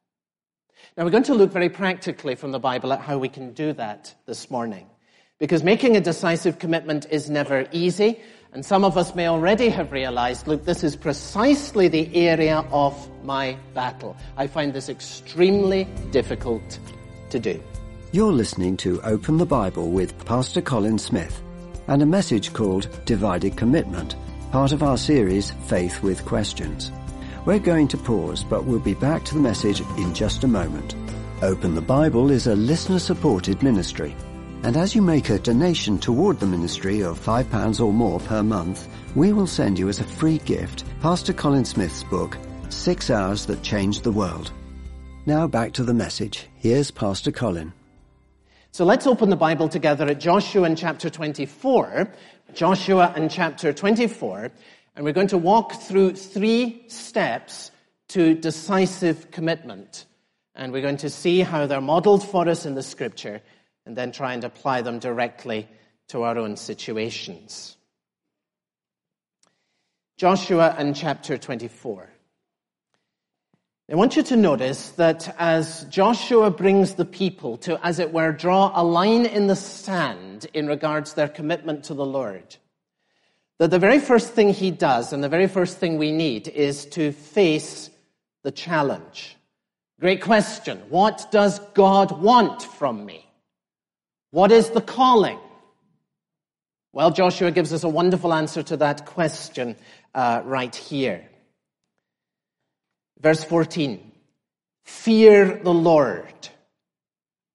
Now 0.97 1.05
we're 1.05 1.11
going 1.11 1.23
to 1.25 1.35
look 1.35 1.53
very 1.53 1.71
practically 1.71 2.35
from 2.35 2.53
the 2.53 2.59
Bible 2.59 2.93
at 2.93 3.01
how 3.01 3.17
we 3.19 3.29
can 3.29 3.55
do 3.55 3.73
that 3.73 4.15
this 4.27 4.51
morning. 4.51 4.89
Because 5.39 5.63
making 5.65 5.97
a 5.97 6.01
decisive 6.01 6.59
commitment 6.59 7.07
is 7.11 7.31
never 7.31 7.67
easy, 7.73 8.21
and 8.53 8.65
some 8.65 8.85
of 8.85 8.99
us 8.99 9.15
may 9.15 9.27
already 9.27 9.69
have 9.71 9.93
realized, 9.93 10.47
look, 10.47 10.65
this 10.65 10.85
is 10.85 10.95
precisely 10.95 11.89
the 11.89 12.15
area 12.15 12.65
of 12.71 13.09
my 13.25 13.57
battle. 13.73 14.17
I 14.37 14.47
find 14.47 14.75
this 14.75 14.89
extremely 14.89 15.85
difficult 16.11 16.79
to 17.31 17.39
do. 17.39 17.63
You're 18.13 18.33
listening 18.33 18.77
to 18.79 19.01
Open 19.03 19.39
the 19.39 19.47
Bible 19.47 19.91
with 19.91 20.23
Pastor 20.27 20.61
Colin 20.61 20.99
Smith 20.99 21.43
and 21.89 22.03
a 22.03 22.07
message 22.07 22.53
called 22.53 22.89
Divided 23.07 23.57
Commitment, 23.57 24.17
part 24.51 24.73
of 24.73 24.83
our 24.83 24.99
series 24.99 25.53
Faith 25.67 26.03
with 26.03 26.25
Questions. 26.27 26.93
We're 27.47 27.59
going 27.59 27.89
to 27.89 27.97
pause, 27.97 28.45
but 28.45 28.65
we'll 28.65 28.81
be 28.81 28.95
back 28.95 29.25
to 29.25 29.35
the 29.35 29.41
message 29.41 29.81
in 29.97 30.15
just 30.15 30.45
a 30.45 30.49
moment. 30.49 30.95
Open 31.41 31.75
the 31.75 31.81
Bible 31.81 32.31
is 32.31 32.47
a 32.47 32.55
listener-supported 32.55 33.63
ministry. 33.63 34.15
And 34.65 34.77
as 34.77 34.95
you 34.95 35.03
make 35.03 35.29
a 35.29 35.41
donation 35.41 35.99
toward 35.99 36.39
the 36.39 36.47
ministry 36.47 37.03
of 37.03 37.19
£5 37.19 37.81
or 37.85 37.93
more 37.93 38.21
per 38.21 38.45
month, 38.45 38.89
we 39.17 39.33
will 39.33 39.49
send 39.49 39.77
you 39.77 39.89
as 39.89 39.99
a 39.99 40.05
free 40.05 40.39
gift 40.39 40.85
Pastor 41.01 41.33
Colin 41.33 41.65
Smith's 41.65 42.05
book, 42.05 42.39
Six 42.69 43.11
Hours 43.11 43.47
That 43.47 43.65
Changed 43.65 44.05
the 44.05 44.13
World. 44.13 44.53
Now 45.27 45.49
back 45.49 45.73
to 45.73 45.83
the 45.83 45.93
message. 45.93 46.47
Here's 46.55 46.93
Pastor 46.93 47.33
Colin. 47.33 47.73
So 48.71 48.85
let's 48.85 49.05
open 49.05 49.31
the 49.31 49.37
Bible 49.37 49.69
together 49.69 50.07
at 50.07 50.21
Joshua 50.21 50.63
in 50.63 50.77
chapter 50.77 51.11
24. 51.11 52.09
Joshua 52.55 53.13
in 53.17 53.29
chapter 53.29 53.73
24. 53.73 54.53
And 54.95 55.05
we're 55.05 55.13
going 55.13 55.27
to 55.29 55.39
walk 55.39 55.73
through 55.73 56.15
three 56.15 56.85
steps 56.87 57.73
to 58.11 58.37
decisive 58.37 59.33
commitment. 59.33 60.07
And 60.55 60.73
we're 60.73 60.83
going 60.83 60.99
to 60.99 61.11
see 61.11 61.41
how 61.41 61.67
they're 61.67 61.81
modeled 61.81 62.23
for 62.25 62.49
us 62.49 62.65
in 62.65 62.77
the 62.77 62.83
scripture 62.85 63.43
and 63.87 63.97
then 63.97 64.13
try 64.13 64.35
and 64.35 64.45
apply 64.45 64.83
them 64.83 64.99
directly 64.99 65.69
to 66.09 66.23
our 66.23 66.39
own 66.39 66.57
situations. 66.57 67.77
Joshua 70.17 70.75
and 70.79 70.95
chapter 70.95 71.37
24. 71.37 72.09
I 73.91 73.95
want 73.95 74.17
you 74.17 74.23
to 74.23 74.37
notice 74.37 74.91
that 74.91 75.35
as 75.39 75.85
Joshua 75.91 76.51
brings 76.51 76.95
the 76.95 77.05
people 77.05 77.59
to, 77.59 77.85
as 77.85 77.99
it 77.99 78.13
were, 78.13 78.33
draw 78.33 78.73
a 78.75 78.83
line 78.83 79.27
in 79.27 79.49
the 79.49 79.57
sand 79.57 80.47
in 80.55 80.67
regards 80.67 81.11
to 81.11 81.17
their 81.17 81.29
commitment 81.29 81.85
to 81.85 81.95
the 81.95 82.07
Lord, 82.07 82.57
that 83.59 83.71
the 83.71 83.79
very 83.79 83.99
first 83.99 84.33
thing 84.33 84.51
he 84.51 84.71
does 84.71 85.13
and 85.13 85.23
the 85.23 85.29
very 85.29 85.47
first 85.47 85.79
thing 85.79 85.99
we 85.99 86.13
need 86.13 86.49
is 86.49 86.87
to 86.87 87.13
face 87.13 87.91
the 88.45 88.53
challenge. 88.53 89.37
Great 90.01 90.23
question. 90.23 90.79
What 90.89 91.29
does 91.31 91.59
God 91.75 92.23
want 92.23 92.63
from 92.63 93.05
me? 93.05 93.29
What 94.33 94.51
is 94.51 94.71
the 94.71 94.81
calling? 94.81 95.39
Well, 96.95 97.11
Joshua 97.11 97.51
gives 97.51 97.73
us 97.73 97.85
a 97.85 97.89
wonderful 97.89 98.33
answer 98.33 98.63
to 98.63 98.79
that 98.79 99.05
question 99.05 99.77
uh, 100.15 100.41
right 100.45 100.75
here. 100.75 101.29
Verse 103.21 103.45
14. 103.45 104.11
Fear 104.85 105.61
the 105.63 105.73
Lord 105.73 106.49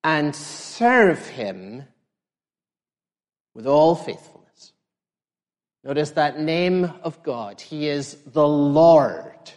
and 0.03 0.35
serve 0.35 1.25
him 1.27 1.83
with 3.55 3.65
all 3.65 3.95
faithfulness. 3.95 4.73
Notice 5.83 6.11
that 6.11 6.39
name 6.39 6.85
of 7.01 7.23
God. 7.23 7.59
He 7.59 7.87
is 7.87 8.17
the 8.27 8.47
Lord. 8.47 9.51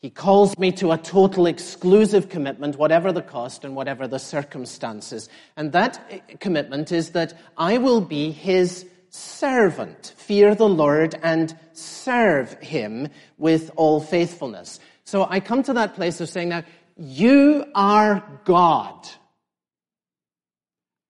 He 0.00 0.10
calls 0.10 0.56
me 0.58 0.70
to 0.72 0.92
a 0.92 0.98
total 0.98 1.46
exclusive 1.46 2.28
commitment, 2.28 2.78
whatever 2.78 3.10
the 3.10 3.22
cost 3.22 3.64
and 3.64 3.74
whatever 3.74 4.06
the 4.06 4.20
circumstances. 4.20 5.28
And 5.56 5.72
that 5.72 6.00
eh, 6.10 6.20
commitment 6.38 6.92
is 6.92 7.10
that 7.10 7.36
I 7.56 7.78
will 7.78 8.00
be 8.00 8.30
his 8.30 8.86
servant. 9.10 10.14
Fear 10.16 10.54
the 10.54 10.68
Lord 10.68 11.18
and 11.22 11.56
serve 11.72 12.52
him 12.60 13.08
with 13.38 13.72
all 13.74 14.00
faithfulness. 14.00 14.78
So 15.04 15.26
I 15.28 15.40
come 15.40 15.64
to 15.64 15.72
that 15.72 15.94
place 15.94 16.20
of 16.20 16.28
saying 16.28 16.50
now, 16.50 16.62
you 16.96 17.64
are 17.74 18.22
God. 18.44 19.08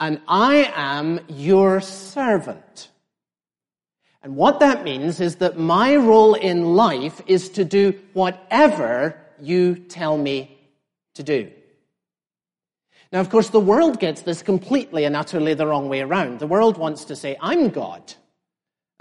And 0.01 0.21
I 0.29 0.73
am 0.75 1.21
your 1.29 1.81
servant. 1.83 2.89
And 4.29 4.37
what 4.37 4.61
that 4.61 4.85
means 4.85 5.23
is 5.23 5.37
that 5.37 5.59
my 5.59 5.97
role 5.97 6.35
in 6.35 6.77
life 6.77 7.23
is 7.27 7.49
to 7.49 7.65
do 7.65 7.99
whatever 8.13 9.19
you 9.41 9.77
tell 9.77 10.19
me 10.19 10.55
to 11.15 11.23
do. 11.23 11.51
Now, 13.11 13.21
of 13.21 13.31
course, 13.31 13.49
the 13.49 13.59
world 13.59 13.99
gets 13.99 14.21
this 14.21 14.43
completely 14.43 15.05
and 15.05 15.17
utterly 15.17 15.55
the 15.55 15.67
wrong 15.67 15.89
way 15.89 16.03
around. 16.03 16.41
The 16.41 16.47
world 16.47 16.77
wants 16.77 17.07
to 17.07 17.17
say, 17.17 17.39
I'm 17.41 17.71
God. 17.71 18.13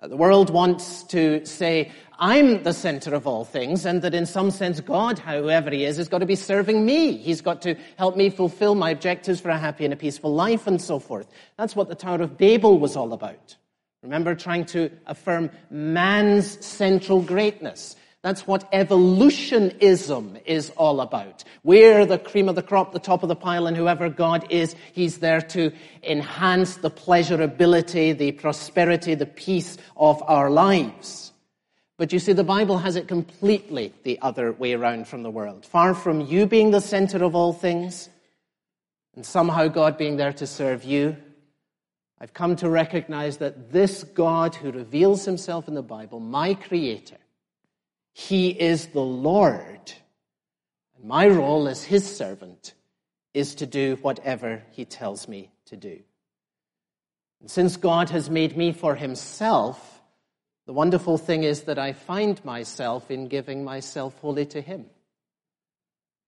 The 0.02 0.16
world 0.16 0.50
wants 0.50 1.04
to 1.08 1.46
say, 1.46 1.92
I'm 2.18 2.64
the 2.64 2.72
center 2.72 3.14
of 3.14 3.28
all 3.28 3.44
things, 3.44 3.86
and 3.86 4.02
that 4.04 4.16
in 4.16 4.26
some 4.26 4.50
sense, 4.50 4.80
God, 4.80 5.20
however 5.20 5.72
he 5.72 5.84
is, 5.84 5.98
has 5.98 6.08
got 6.08 6.20
to 6.20 6.26
be 6.26 6.38
serving 6.38 6.86
me. 6.86 7.18
He's 7.18 7.42
got 7.42 7.62
to 7.64 7.76
help 7.98 8.16
me 8.16 8.30
fulfill 8.30 8.76
my 8.76 8.92
objectives 8.92 9.42
for 9.42 9.50
a 9.50 9.58
happy 9.58 9.84
and 9.84 9.94
a 9.94 9.98
peaceful 9.98 10.34
life 10.34 10.68
and 10.68 10.82
so 10.82 11.00
forth. 11.00 11.28
That's 11.58 11.76
what 11.76 11.90
the 11.90 11.96
Tower 11.96 12.22
of 12.22 12.38
Babel 12.38 12.80
was 12.80 12.96
all 12.96 13.12
about. 13.12 13.58
Remember 14.04 14.36
trying 14.36 14.66
to 14.66 14.92
affirm 15.06 15.50
man's 15.70 16.66
central 16.66 17.22
greatness. 17.22 17.96
That's 18.24 18.46
what 18.46 18.68
evolutionism 18.74 20.38
is 20.46 20.70
all 20.72 21.02
about. 21.02 21.44
We're 21.64 22.06
the 22.06 22.18
cream 22.18 22.50
of 22.50 22.56
the 22.56 22.64
crop, 22.64 22.92
the 22.92 23.00
top 23.00 23.24
of 23.24 23.30
the 23.30 23.36
pile, 23.36 23.68
and 23.68 23.78
whoever 23.78 24.10
God 24.10 24.48
is, 24.50 24.76
He's 24.92 25.20
there 25.20 25.42
to 25.42 25.72
enhance 26.04 26.78
the 26.78 26.92
pleasurability, 26.92 28.18
the 28.18 28.34
prosperity, 28.34 29.16
the 29.16 29.26
peace 29.26 29.78
of 29.96 30.22
our 30.24 30.50
lives. 30.50 31.32
But 31.98 32.14
you 32.14 32.20
see, 32.20 32.34
the 32.34 32.44
Bible 32.44 32.80
has 32.80 32.96
it 32.96 33.08
completely 33.08 33.94
the 34.04 34.20
other 34.22 34.52
way 34.52 34.74
around 34.74 35.08
from 35.08 35.24
the 35.24 35.32
world. 35.32 35.66
Far 35.66 35.96
from 35.96 36.22
you 36.22 36.46
being 36.46 36.72
the 36.72 36.82
center 36.82 37.24
of 37.24 37.34
all 37.34 37.54
things, 37.54 38.10
and 39.16 39.26
somehow 39.26 39.68
God 39.68 39.98
being 39.98 40.18
there 40.18 40.34
to 40.34 40.46
serve 40.46 40.84
you, 40.84 41.18
I've 42.20 42.34
come 42.34 42.56
to 42.58 42.70
recognize 42.70 43.38
that 43.38 43.72
this 43.72 44.04
God 44.04 44.56
who 44.56 44.72
reveals 44.72 45.26
himself 45.26 45.68
in 45.68 45.76
the 45.76 45.84
Bible, 45.84 46.20
my 46.20 46.56
creator, 46.56 47.18
he 48.14 48.50
is 48.50 48.88
the 48.88 49.00
Lord. 49.00 49.94
And 50.96 51.06
my 51.06 51.28
role 51.28 51.68
as 51.68 51.84
his 51.84 52.16
servant 52.18 52.74
is 53.34 53.56
to 53.56 53.66
do 53.66 53.98
whatever 54.02 54.64
he 54.72 54.84
tells 54.86 55.28
me 55.28 55.52
to 55.66 55.76
do. 55.76 56.00
And 57.40 57.52
since 57.52 57.78
God 57.78 58.10
has 58.10 58.30
made 58.30 58.58
me 58.58 58.72
for 58.72 58.96
himself, 58.96 59.98
The 60.68 60.74
wonderful 60.74 61.18
thing 61.18 61.44
is 61.44 61.64
that 61.64 61.80
I 61.80 61.94
find 61.94 62.44
myself 62.44 63.10
in 63.10 63.30
giving 63.30 63.64
myself 63.64 64.20
wholly 64.20 64.46
to 64.48 64.60
Him. 64.60 64.88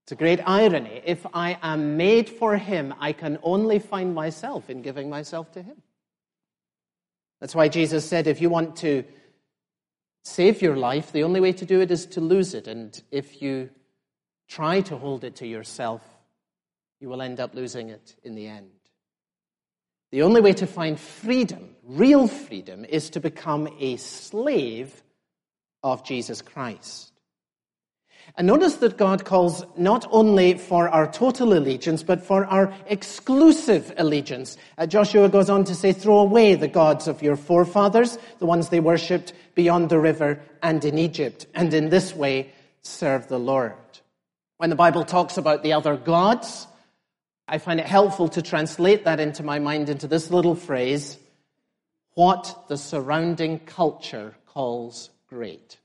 It's 0.10 0.14
a 0.14 0.16
great 0.16 0.40
irony. 0.44 1.04
If 1.06 1.24
I 1.36 1.60
am 1.62 1.96
made 1.96 2.30
for 2.30 2.58
Him, 2.58 2.96
I 3.00 3.14
can 3.14 3.38
only 3.44 3.78
find 3.78 4.16
myself 4.16 4.68
in 4.68 4.82
giving 4.82 5.08
myself 5.08 5.52
to 5.52 5.62
Him. 5.62 5.84
That's 7.40 7.54
why 7.54 7.68
Jesus 7.68 8.10
said, 8.10 8.26
if 8.26 8.42
you 8.42 8.50
want 8.50 8.78
to 8.78 9.04
save 10.24 10.64
your 10.64 10.76
life, 10.76 11.12
the 11.12 11.22
only 11.22 11.40
way 11.40 11.52
to 11.52 11.64
do 11.64 11.80
it 11.82 11.92
is 11.92 12.08
to 12.08 12.22
lose 12.22 12.56
it. 12.56 12.68
And 12.68 13.00
if 13.12 13.40
you 13.40 13.70
try 14.48 14.82
to 14.82 14.98
hold 14.98 15.24
it 15.24 15.36
to 15.36 15.48
yourself, 15.48 16.02
you 17.00 17.08
will 17.08 17.22
end 17.22 17.40
up 17.40 17.54
losing 17.54 17.90
it 17.90 18.16
in 18.24 18.34
the 18.34 18.48
end. 18.48 18.72
The 20.12 20.24
only 20.24 20.42
way 20.42 20.54
to 20.54 20.66
find 20.66 21.00
freedom, 21.00 21.76
real 21.84 22.28
freedom, 22.28 22.84
is 22.84 23.12
to 23.12 23.20
become 23.20 23.70
a 23.80 23.98
slave 23.98 25.04
of 25.84 26.04
Jesus 26.04 26.42
Christ. 26.42 27.09
And 28.40 28.48
notice 28.48 28.76
that 28.76 28.96
God 28.96 29.26
calls 29.26 29.66
not 29.76 30.08
only 30.12 30.58
for 30.58 30.88
our 30.88 31.12
total 31.12 31.54
allegiance, 31.54 32.04
but 32.04 32.24
for 32.24 32.46
our 32.46 32.74
exclusive 32.88 33.94
allegiance. 33.98 34.56
Uh, 34.78 34.86
Joshua 34.86 35.28
goes 35.28 35.50
on 35.50 35.66
to 35.66 35.76
say, 35.76 35.92
throw 35.92 36.20
away 36.20 36.56
the 36.56 36.70
gods 36.70 37.10
of 37.10 37.22
your 37.22 37.36
forefathers, 37.36 38.18
the 38.40 38.46
ones 38.46 38.70
they 38.70 38.80
worshipped 38.80 39.34
beyond 39.56 39.90
the 39.90 40.00
river 40.00 40.42
and 40.64 40.86
in 40.86 40.98
Egypt, 40.98 41.48
and 41.54 41.74
in 41.74 41.90
this 41.90 42.16
way 42.16 42.54
serve 42.82 43.28
the 43.28 43.38
Lord. 43.38 43.74
When 44.56 44.70
the 44.70 44.78
Bible 44.78 45.04
talks 45.04 45.38
about 45.38 45.62
the 45.62 45.74
other 45.74 45.98
gods, 45.98 46.66
I 47.46 47.58
find 47.58 47.82
it 47.82 47.88
helpful 47.88 48.30
to 48.30 48.42
translate 48.42 49.04
that 49.04 49.20
into 49.20 49.44
my 49.44 49.60
mind 49.60 49.90
into 49.90 50.08
this 50.08 50.32
little 50.32 50.56
phrase, 50.56 51.18
what 52.14 52.70
the 52.70 52.78
surrounding 52.78 53.60
culture 53.60 54.34
calls 54.46 55.10
great. 55.28 55.78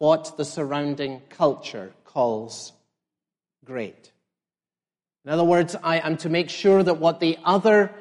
What 0.00 0.38
the 0.38 0.46
surrounding 0.46 1.20
culture 1.28 1.92
calls 2.04 2.72
great. 3.66 4.12
In 5.26 5.30
other 5.30 5.44
words, 5.44 5.76
I 5.82 5.98
am 5.98 6.16
to 6.18 6.30
make 6.30 6.48
sure 6.48 6.82
that 6.82 6.96
what 6.96 7.20
the 7.20 7.36
other, 7.44 7.92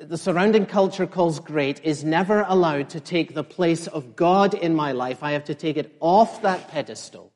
the 0.00 0.18
surrounding 0.18 0.66
culture 0.66 1.06
calls 1.06 1.38
great 1.38 1.84
is 1.84 2.02
never 2.02 2.44
allowed 2.48 2.90
to 2.90 3.00
take 3.00 3.32
the 3.32 3.44
place 3.44 3.86
of 3.86 4.16
God 4.16 4.54
in 4.54 4.74
my 4.74 4.90
life. 4.90 5.22
I 5.22 5.32
have 5.32 5.44
to 5.44 5.54
take 5.54 5.76
it 5.76 5.96
off 6.00 6.42
that 6.42 6.66
pedestal 6.66 7.32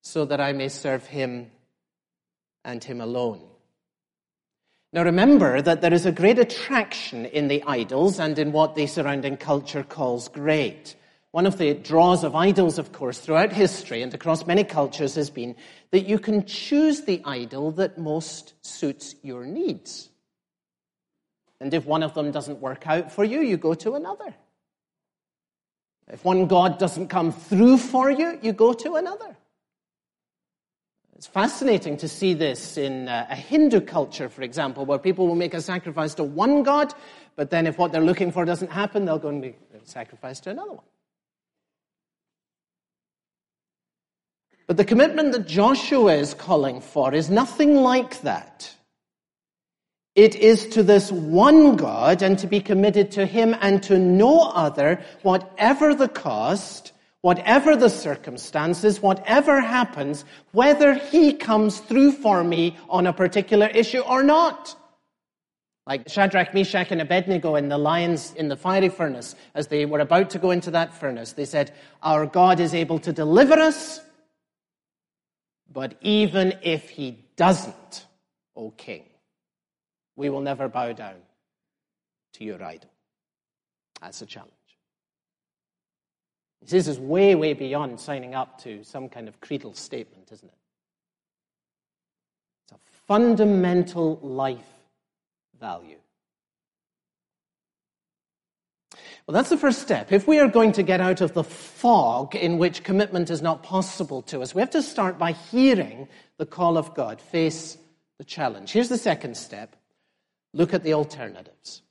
so 0.00 0.24
that 0.26 0.40
I 0.40 0.52
may 0.52 0.68
serve 0.68 1.04
Him 1.04 1.50
and 2.64 2.84
Him 2.84 3.00
alone. 3.00 3.40
Now 4.92 5.02
remember 5.02 5.60
that 5.60 5.80
there 5.80 5.92
is 5.92 6.06
a 6.06 6.12
great 6.12 6.38
attraction 6.38 7.26
in 7.26 7.48
the 7.48 7.64
idols 7.66 8.20
and 8.20 8.38
in 8.38 8.52
what 8.52 8.76
the 8.76 8.86
surrounding 8.86 9.38
culture 9.38 9.82
calls 9.82 10.28
great. 10.28 10.94
One 11.34 11.46
of 11.46 11.58
the 11.58 11.74
draws 11.74 12.22
of 12.22 12.36
idols, 12.36 12.78
of 12.78 12.92
course, 12.92 13.18
throughout 13.18 13.52
history 13.52 14.02
and 14.02 14.14
across 14.14 14.46
many 14.46 14.62
cultures 14.62 15.16
has 15.16 15.30
been 15.30 15.56
that 15.90 16.06
you 16.06 16.20
can 16.20 16.46
choose 16.46 17.00
the 17.00 17.20
idol 17.24 17.72
that 17.72 17.98
most 17.98 18.54
suits 18.64 19.16
your 19.20 19.44
needs. 19.44 20.10
And 21.60 21.74
if 21.74 21.86
one 21.86 22.04
of 22.04 22.14
them 22.14 22.30
doesn't 22.30 22.60
work 22.60 22.86
out 22.86 23.10
for 23.10 23.24
you, 23.24 23.40
you 23.40 23.56
go 23.56 23.74
to 23.74 23.94
another. 23.94 24.32
If 26.06 26.24
one 26.24 26.46
God 26.46 26.78
doesn't 26.78 27.08
come 27.08 27.32
through 27.32 27.78
for 27.78 28.08
you, 28.12 28.38
you 28.40 28.52
go 28.52 28.72
to 28.72 28.94
another. 28.94 29.36
It's 31.16 31.26
fascinating 31.26 31.96
to 31.96 32.06
see 32.06 32.34
this 32.34 32.76
in 32.76 33.08
uh, 33.08 33.26
a 33.28 33.34
Hindu 33.34 33.80
culture, 33.80 34.28
for 34.28 34.42
example, 34.42 34.84
where 34.84 35.00
people 35.00 35.26
will 35.26 35.34
make 35.34 35.54
a 35.54 35.60
sacrifice 35.60 36.14
to 36.14 36.22
one 36.22 36.62
god, 36.62 36.94
but 37.34 37.50
then 37.50 37.66
if 37.66 37.76
what 37.76 37.90
they're 37.90 38.04
looking 38.04 38.30
for 38.30 38.44
doesn't 38.44 38.70
happen, 38.70 39.04
they'll 39.04 39.18
go 39.18 39.30
and 39.30 39.40
make 39.40 39.58
a 39.74 39.84
sacrifice 39.84 40.38
to 40.38 40.50
another 40.50 40.74
one. 40.74 40.84
But 44.66 44.76
the 44.76 44.84
commitment 44.84 45.32
that 45.32 45.46
Joshua 45.46 46.14
is 46.14 46.34
calling 46.34 46.80
for 46.80 47.12
is 47.12 47.28
nothing 47.28 47.76
like 47.76 48.22
that. 48.22 48.74
It 50.14 50.36
is 50.36 50.68
to 50.68 50.82
this 50.82 51.10
one 51.10 51.76
God 51.76 52.22
and 52.22 52.38
to 52.38 52.46
be 52.46 52.60
committed 52.60 53.10
to 53.12 53.26
Him 53.26 53.54
and 53.60 53.82
to 53.84 53.98
no 53.98 54.42
other, 54.42 55.02
whatever 55.22 55.94
the 55.94 56.08
cost, 56.08 56.92
whatever 57.24 57.74
the 57.74 57.88
circumstances, 57.88 59.00
whatever 59.00 59.58
happens, 59.58 60.26
whether 60.52 60.92
he 60.92 61.32
comes 61.32 61.80
through 61.80 62.12
for 62.12 62.44
me 62.44 62.76
on 62.90 63.06
a 63.06 63.14
particular 63.14 63.66
issue 63.68 64.00
or 64.00 64.22
not. 64.22 64.76
Like 65.86 66.06
Shadrach, 66.08 66.52
Meshach, 66.52 66.90
and 66.90 67.00
Abednego 67.00 67.56
in 67.56 67.70
the 67.70 67.78
lions 67.78 68.34
in 68.34 68.48
the 68.48 68.56
fiery 68.56 68.90
furnace, 68.90 69.34
as 69.54 69.68
they 69.68 69.86
were 69.86 70.00
about 70.00 70.28
to 70.30 70.38
go 70.38 70.50
into 70.50 70.70
that 70.72 70.92
furnace, 70.92 71.32
they 71.32 71.46
said, 71.46 71.72
Our 72.02 72.26
God 72.26 72.60
is 72.60 72.74
able 72.74 72.98
to 72.98 73.10
deliver 73.10 73.54
us, 73.54 74.00
but 75.74 75.96
even 76.00 76.54
if 76.62 76.88
he 76.88 77.18
doesn't, 77.36 78.06
O 78.56 78.70
king, 78.70 79.02
we 80.14 80.30
will 80.30 80.40
never 80.40 80.68
bow 80.68 80.92
down 80.92 81.16
to 82.34 82.44
your 82.44 82.62
idol. 82.62 82.90
That's 84.00 84.22
a 84.22 84.26
challenge. 84.26 84.52
This 86.64 86.86
is 86.86 86.98
way, 86.98 87.34
way 87.34 87.52
beyond 87.52 87.98
signing 87.98 88.34
up 88.34 88.62
to 88.62 88.84
some 88.84 89.08
kind 89.08 89.26
of 89.28 89.40
creedal 89.40 89.74
statement, 89.74 90.30
isn't 90.32 90.48
it? 90.48 90.54
It's 92.64 92.72
a 92.72 92.90
fundamental 93.06 94.20
life 94.22 94.60
value. 95.60 95.98
Well, 99.26 99.34
that's 99.34 99.48
the 99.48 99.56
first 99.56 99.80
step. 99.80 100.12
If 100.12 100.28
we 100.28 100.38
are 100.38 100.48
going 100.48 100.72
to 100.72 100.82
get 100.82 101.00
out 101.00 101.22
of 101.22 101.32
the 101.32 101.44
fog 101.44 102.34
in 102.34 102.58
which 102.58 102.84
commitment 102.84 103.30
is 103.30 103.40
not 103.40 103.62
possible 103.62 104.20
to 104.22 104.42
us, 104.42 104.54
we 104.54 104.60
have 104.60 104.70
to 104.70 104.82
start 104.82 105.18
by 105.18 105.32
hearing 105.32 106.08
the 106.36 106.44
call 106.44 106.76
of 106.76 106.94
God, 106.94 107.20
face 107.20 107.78
the 108.18 108.24
challenge. 108.24 108.72
Here's 108.72 108.90
the 108.90 108.98
second 108.98 109.36
step 109.36 109.76
look 110.52 110.74
at 110.74 110.82
the 110.82 110.92
alternatives. 110.94 111.82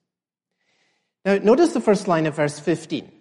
Now, 1.25 1.37
notice 1.37 1.73
the 1.73 1.81
first 1.81 2.07
line 2.07 2.27
of 2.27 2.35
verse 2.35 2.59
15. 2.59 3.11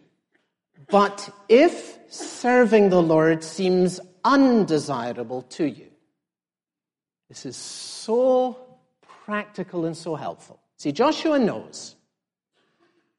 But 0.90 1.30
if 1.48 1.98
serving 2.10 2.90
the 2.90 3.02
Lord 3.02 3.42
seems 3.42 3.98
undesirable 4.24 5.42
to 5.42 5.64
you, 5.64 5.86
this 7.30 7.46
is 7.46 7.56
so 7.56 8.58
practical 9.24 9.86
and 9.86 9.96
so 9.96 10.16
helpful. 10.16 10.60
See, 10.76 10.92
Joshua 10.92 11.38
knows 11.38 11.96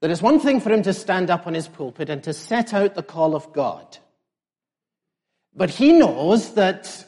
that 0.03 0.11
it's 0.11 0.21
one 0.21 0.37
thing 0.37 0.59
for 0.59 0.69
him 0.69 0.83
to 0.83 0.91
stand 0.91 1.29
up 1.29 1.47
on 1.47 1.53
his 1.53 1.69
pulpit 1.69 2.09
and 2.09 2.21
to 2.21 2.33
set 2.33 2.73
out 2.73 2.93
the 2.93 3.01
call 3.01 3.37
of 3.37 3.53
God. 3.53 3.97
But 5.55 5.69
he 5.69 5.93
knows 5.93 6.55
that 6.55 7.05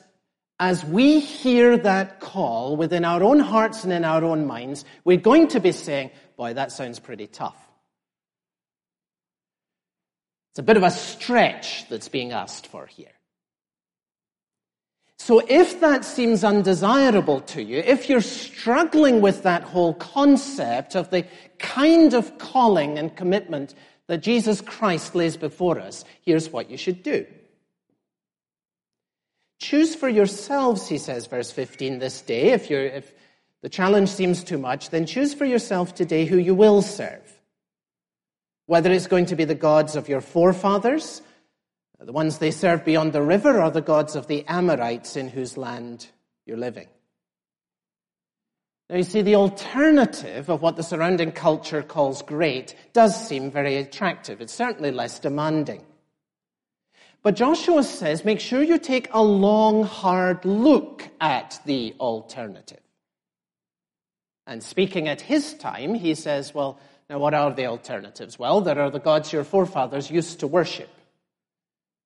as 0.61 0.85
we 0.85 1.19
hear 1.19 1.75
that 1.75 2.21
call 2.21 2.77
within 2.77 3.03
our 3.03 3.21
own 3.21 3.41
hearts 3.41 3.83
and 3.83 3.91
in 3.91 4.05
our 4.05 4.23
own 4.23 4.47
minds, 4.47 4.85
we're 5.03 5.17
going 5.17 5.49
to 5.49 5.59
be 5.59 5.73
saying, 5.73 6.11
boy, 6.37 6.53
that 6.53 6.71
sounds 6.71 6.99
pretty 7.01 7.27
tough. 7.27 7.57
It's 10.51 10.59
a 10.59 10.63
bit 10.63 10.77
of 10.77 10.83
a 10.83 10.91
stretch 10.91 11.89
that's 11.89 12.07
being 12.07 12.31
asked 12.31 12.67
for 12.67 12.85
here. 12.85 13.11
So 15.17 15.41
if 15.47 15.79
that 15.79 16.05
seems 16.05 16.43
undesirable 16.43 17.41
to 17.41 17.63
you, 17.63 17.77
if 17.79 18.09
you're 18.09 18.21
struggling 18.21 19.21
with 19.21 19.43
that 19.43 19.63
whole 19.63 19.93
concept 19.93 20.95
of 20.95 21.09
the 21.09 21.25
kind 21.57 22.13
of 22.13 22.37
calling 22.37 22.99
and 22.99 23.15
commitment 23.15 23.73
that 24.07 24.17
Jesus 24.17 24.61
Christ 24.61 25.15
lays 25.15 25.37
before 25.37 25.79
us, 25.79 26.03
here's 26.21 26.49
what 26.49 26.69
you 26.69 26.77
should 26.77 27.01
do. 27.01 27.25
Choose 29.59 29.95
for 29.95 30.09
yourselves, 30.09 30.87
he 30.87 30.97
says, 30.97 31.27
verse 31.27 31.51
15, 31.51 31.99
this 31.99 32.21
day. 32.21 32.51
If, 32.51 32.69
you're, 32.69 32.85
if 32.85 33.13
the 33.61 33.69
challenge 33.69 34.09
seems 34.09 34.43
too 34.43 34.57
much, 34.57 34.89
then 34.89 35.05
choose 35.05 35.33
for 35.33 35.45
yourself 35.45 35.95
today 35.95 36.25
who 36.25 36.37
you 36.37 36.53
will 36.53 36.81
serve. 36.81 37.41
Whether 38.67 38.91
it's 38.91 39.07
going 39.07 39.27
to 39.27 39.35
be 39.35 39.45
the 39.45 39.55
gods 39.55 39.95
of 39.95 40.09
your 40.09 40.21
forefathers, 40.21 41.21
the 42.05 42.11
ones 42.11 42.37
they 42.37 42.51
serve 42.51 42.85
beyond 42.85 43.13
the 43.13 43.21
river, 43.21 43.59
are 43.59 43.71
the 43.71 43.81
gods 43.81 44.15
of 44.15 44.27
the 44.27 44.45
Amorites 44.47 45.15
in 45.15 45.27
whose 45.27 45.57
land 45.57 46.07
you're 46.45 46.57
living. 46.57 46.87
Now, 48.89 48.97
you 48.97 49.03
see, 49.03 49.23
the 49.23 49.35
alternative 49.35 50.49
of 50.49 50.61
what 50.61 50.75
the 50.75 50.83
surrounding 50.83 51.31
culture 51.31 51.81
calls 51.81 52.21
great 52.21 52.75
does 52.93 53.27
seem 53.27 53.49
very 53.49 53.77
attractive. 53.77 54.41
It's 54.41 54.53
certainly 54.53 54.91
less 54.91 55.17
demanding. 55.17 55.83
But 57.23 57.35
Joshua 57.35 57.81
says, 57.81 58.23
make 58.23 58.39
sure 58.39 58.61
you 58.61 58.77
take 58.77 59.07
a 59.11 59.23
long, 59.23 59.83
hard 59.83 60.45
look 60.45 61.09
at 61.19 61.59
the 61.65 61.95
alternative. 61.99 62.81
And 64.45 64.61
speaking 64.61 65.07
at 65.07 65.21
his 65.21 65.55
time, 65.55 65.95
he 65.95 66.13
says, 66.13 66.53
well, 66.53 66.79
now, 67.09 67.19
what 67.19 67.33
are 67.35 67.51
the 67.51 67.65
alternatives? 67.65 68.39
Well, 68.39 68.61
there 68.61 68.79
are 68.79 68.89
the 68.89 68.99
gods 68.99 69.31
your 69.31 69.43
forefathers 69.43 70.09
used 70.09 70.39
to 70.39 70.47
worship. 70.47 70.89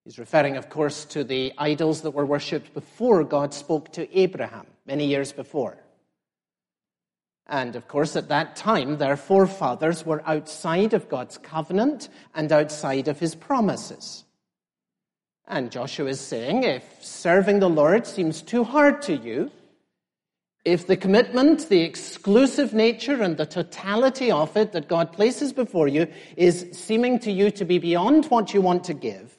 He's 0.09 0.17
referring, 0.17 0.57
of 0.57 0.71
course, 0.71 1.05
to 1.05 1.23
the 1.23 1.53
idols 1.59 2.01
that 2.01 2.09
were 2.09 2.25
worshipped 2.25 2.73
before 2.73 3.23
God 3.23 3.53
spoke 3.53 3.91
to 3.91 4.19
Abraham, 4.19 4.65
many 4.87 5.05
years 5.05 5.31
before. 5.31 5.77
And 7.45 7.75
of 7.75 7.87
course, 7.87 8.15
at 8.15 8.29
that 8.29 8.55
time, 8.55 8.97
their 8.97 9.15
forefathers 9.15 10.07
were 10.07 10.23
outside 10.25 10.95
of 10.95 11.09
God's 11.09 11.37
covenant 11.37 12.09
and 12.33 12.51
outside 12.51 13.07
of 13.07 13.19
his 13.19 13.35
promises. 13.35 14.23
And 15.47 15.71
Joshua 15.71 16.07
is 16.07 16.19
saying, 16.19 16.63
if 16.63 17.05
serving 17.05 17.59
the 17.59 17.69
Lord 17.69 18.07
seems 18.07 18.41
too 18.41 18.63
hard 18.63 19.03
to 19.03 19.15
you, 19.15 19.51
if 20.65 20.87
the 20.87 20.97
commitment, 20.97 21.69
the 21.69 21.83
exclusive 21.83 22.73
nature, 22.73 23.21
and 23.21 23.37
the 23.37 23.45
totality 23.45 24.31
of 24.31 24.57
it 24.57 24.71
that 24.71 24.87
God 24.87 25.13
places 25.13 25.53
before 25.53 25.87
you 25.87 26.07
is 26.35 26.65
seeming 26.71 27.19
to 27.19 27.31
you 27.31 27.51
to 27.51 27.63
be 27.63 27.77
beyond 27.77 28.25
what 28.25 28.55
you 28.55 28.61
want 28.61 28.85
to 28.85 28.95
give, 28.95 29.38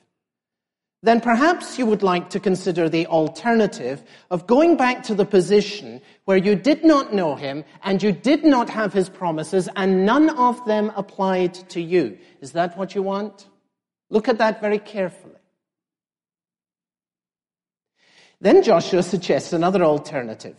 then 1.02 1.20
perhaps 1.20 1.78
you 1.78 1.86
would 1.86 2.02
like 2.02 2.28
to 2.30 2.38
consider 2.38 2.88
the 2.88 3.06
alternative 3.06 4.02
of 4.30 4.46
going 4.46 4.76
back 4.76 5.02
to 5.04 5.14
the 5.14 5.24
position 5.24 6.02
where 6.26 6.36
you 6.36 6.54
did 6.54 6.84
not 6.84 7.14
know 7.14 7.34
him 7.34 7.64
and 7.82 8.02
you 8.02 8.12
did 8.12 8.44
not 8.44 8.68
have 8.68 8.92
his 8.92 9.08
promises 9.08 9.68
and 9.76 10.04
none 10.04 10.28
of 10.30 10.62
them 10.66 10.92
applied 10.94 11.54
to 11.70 11.80
you. 11.80 12.18
Is 12.42 12.52
that 12.52 12.76
what 12.76 12.94
you 12.94 13.02
want? 13.02 13.48
Look 14.10 14.28
at 14.28 14.38
that 14.38 14.60
very 14.60 14.78
carefully. 14.78 15.34
Then 18.42 18.62
Joshua 18.62 19.02
suggests 19.02 19.54
another 19.54 19.82
alternative. 19.82 20.56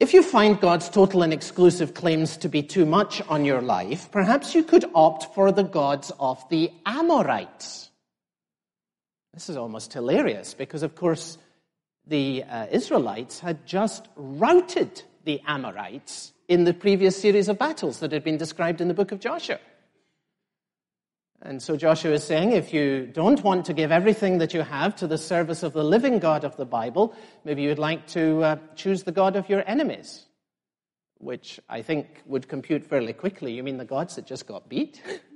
If 0.00 0.14
you 0.14 0.22
find 0.22 0.60
God's 0.60 0.88
total 0.88 1.22
and 1.22 1.32
exclusive 1.32 1.94
claims 1.94 2.36
to 2.38 2.48
be 2.48 2.62
too 2.62 2.86
much 2.86 3.22
on 3.28 3.44
your 3.44 3.60
life, 3.60 4.10
perhaps 4.10 4.54
you 4.54 4.64
could 4.64 4.84
opt 4.94 5.34
for 5.34 5.52
the 5.52 5.62
gods 5.62 6.10
of 6.18 6.42
the 6.48 6.72
Amorites. 6.86 7.91
This 9.34 9.48
is 9.48 9.56
almost 9.56 9.92
hilarious 9.92 10.52
because, 10.54 10.82
of 10.82 10.94
course, 10.94 11.38
the 12.06 12.44
uh, 12.44 12.66
Israelites 12.70 13.40
had 13.40 13.64
just 13.66 14.08
routed 14.16 15.02
the 15.24 15.40
Amorites 15.46 16.32
in 16.48 16.64
the 16.64 16.74
previous 16.74 17.20
series 17.20 17.48
of 17.48 17.58
battles 17.58 18.00
that 18.00 18.12
had 18.12 18.24
been 18.24 18.36
described 18.36 18.80
in 18.80 18.88
the 18.88 18.94
book 18.94 19.12
of 19.12 19.20
Joshua. 19.20 19.58
And 21.40 21.62
so 21.62 21.76
Joshua 21.76 22.12
is 22.12 22.24
saying 22.24 22.52
if 22.52 22.72
you 22.72 23.06
don't 23.06 23.42
want 23.42 23.64
to 23.66 23.72
give 23.72 23.90
everything 23.90 24.38
that 24.38 24.54
you 24.54 24.62
have 24.62 24.94
to 24.96 25.06
the 25.06 25.18
service 25.18 25.62
of 25.62 25.72
the 25.72 25.82
living 25.82 26.18
God 26.18 26.44
of 26.44 26.56
the 26.56 26.66
Bible, 26.66 27.14
maybe 27.44 27.62
you'd 27.62 27.78
like 27.78 28.06
to 28.08 28.42
uh, 28.42 28.56
choose 28.76 29.02
the 29.02 29.12
God 29.12 29.34
of 29.34 29.48
your 29.48 29.64
enemies, 29.66 30.26
which 31.18 31.58
I 31.68 31.82
think 31.82 32.22
would 32.26 32.48
compute 32.48 32.84
fairly 32.84 33.12
quickly. 33.12 33.54
You 33.54 33.62
mean 33.62 33.78
the 33.78 33.84
gods 33.84 34.16
that 34.16 34.26
just 34.26 34.46
got 34.46 34.68
beat? 34.68 35.02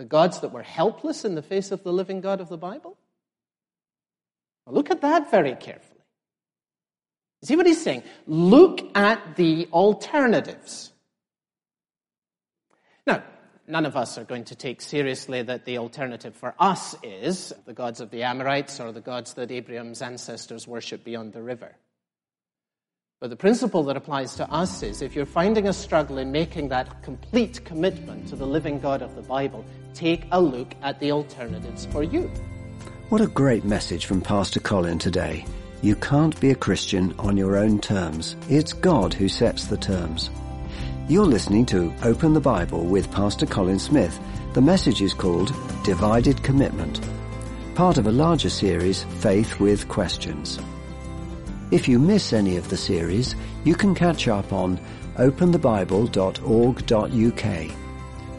The 0.00 0.06
gods 0.06 0.40
that 0.40 0.50
were 0.50 0.62
helpless 0.62 1.26
in 1.26 1.34
the 1.34 1.42
face 1.42 1.72
of 1.72 1.82
the 1.82 1.92
living 1.92 2.22
God 2.22 2.40
of 2.40 2.48
the 2.48 2.56
Bible? 2.56 2.96
Well, 4.64 4.74
look 4.74 4.90
at 4.90 5.02
that 5.02 5.30
very 5.30 5.54
carefully. 5.54 6.00
See 7.42 7.54
what 7.54 7.66
he's 7.66 7.84
saying? 7.84 8.04
Look 8.26 8.96
at 8.96 9.36
the 9.36 9.68
alternatives. 9.74 10.90
Now, 13.06 13.22
none 13.68 13.84
of 13.84 13.94
us 13.94 14.16
are 14.16 14.24
going 14.24 14.44
to 14.44 14.54
take 14.54 14.80
seriously 14.80 15.42
that 15.42 15.66
the 15.66 15.76
alternative 15.76 16.34
for 16.34 16.54
us 16.58 16.96
is 17.02 17.52
the 17.66 17.74
gods 17.74 18.00
of 18.00 18.10
the 18.10 18.22
Amorites 18.22 18.80
or 18.80 18.92
the 18.92 19.02
gods 19.02 19.34
that 19.34 19.50
Abraham's 19.50 20.00
ancestors 20.00 20.66
worshipped 20.66 21.04
beyond 21.04 21.34
the 21.34 21.42
river. 21.42 21.76
But 23.20 23.28
the 23.28 23.36
principle 23.36 23.82
that 23.82 23.98
applies 23.98 24.34
to 24.36 24.50
us 24.50 24.82
is 24.82 25.02
if 25.02 25.14
you're 25.14 25.26
finding 25.26 25.68
a 25.68 25.74
struggle 25.74 26.16
in 26.16 26.32
making 26.32 26.70
that 26.70 27.02
complete 27.02 27.62
commitment 27.66 28.28
to 28.28 28.36
the 28.36 28.46
living 28.46 28.80
God 28.80 29.02
of 29.02 29.14
the 29.14 29.20
Bible, 29.20 29.62
take 29.92 30.24
a 30.32 30.40
look 30.40 30.74
at 30.80 30.98
the 31.00 31.12
alternatives 31.12 31.84
for 31.84 32.02
you. 32.02 32.30
What 33.10 33.20
a 33.20 33.26
great 33.26 33.62
message 33.62 34.06
from 34.06 34.22
Pastor 34.22 34.58
Colin 34.58 34.98
today. 34.98 35.44
You 35.82 35.96
can't 35.96 36.40
be 36.40 36.50
a 36.50 36.54
Christian 36.54 37.14
on 37.18 37.36
your 37.36 37.58
own 37.58 37.78
terms. 37.78 38.36
It's 38.48 38.72
God 38.72 39.12
who 39.12 39.28
sets 39.28 39.66
the 39.66 39.76
terms. 39.76 40.30
You're 41.06 41.26
listening 41.26 41.66
to 41.66 41.92
Open 42.02 42.32
the 42.32 42.40
Bible 42.40 42.86
with 42.86 43.12
Pastor 43.12 43.44
Colin 43.44 43.80
Smith. 43.80 44.18
The 44.54 44.62
message 44.62 45.02
is 45.02 45.12
called 45.12 45.52
Divided 45.84 46.42
Commitment, 46.42 47.06
part 47.74 47.98
of 47.98 48.06
a 48.06 48.12
larger 48.12 48.48
series, 48.48 49.02
Faith 49.20 49.60
with 49.60 49.88
Questions. 49.88 50.58
If 51.70 51.86
you 51.86 52.00
miss 52.00 52.32
any 52.32 52.56
of 52.56 52.68
the 52.68 52.76
series, 52.76 53.36
you 53.64 53.76
can 53.76 53.94
catch 53.94 54.26
up 54.26 54.52
on 54.52 54.80
openthebible.org.uk. 55.16 57.76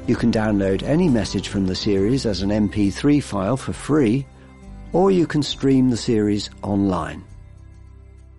You 0.07 0.15
can 0.15 0.31
download 0.31 0.81
any 0.83 1.07
message 1.07 1.47
from 1.47 1.67
the 1.67 1.75
series 1.75 2.25
as 2.25 2.41
an 2.41 2.49
MP3 2.49 3.23
file 3.23 3.55
for 3.55 3.71
free, 3.71 4.25
or 4.91 5.11
you 5.11 5.25
can 5.25 5.43
stream 5.43 5.89
the 5.89 5.97
series 5.97 6.49
online. 6.61 7.23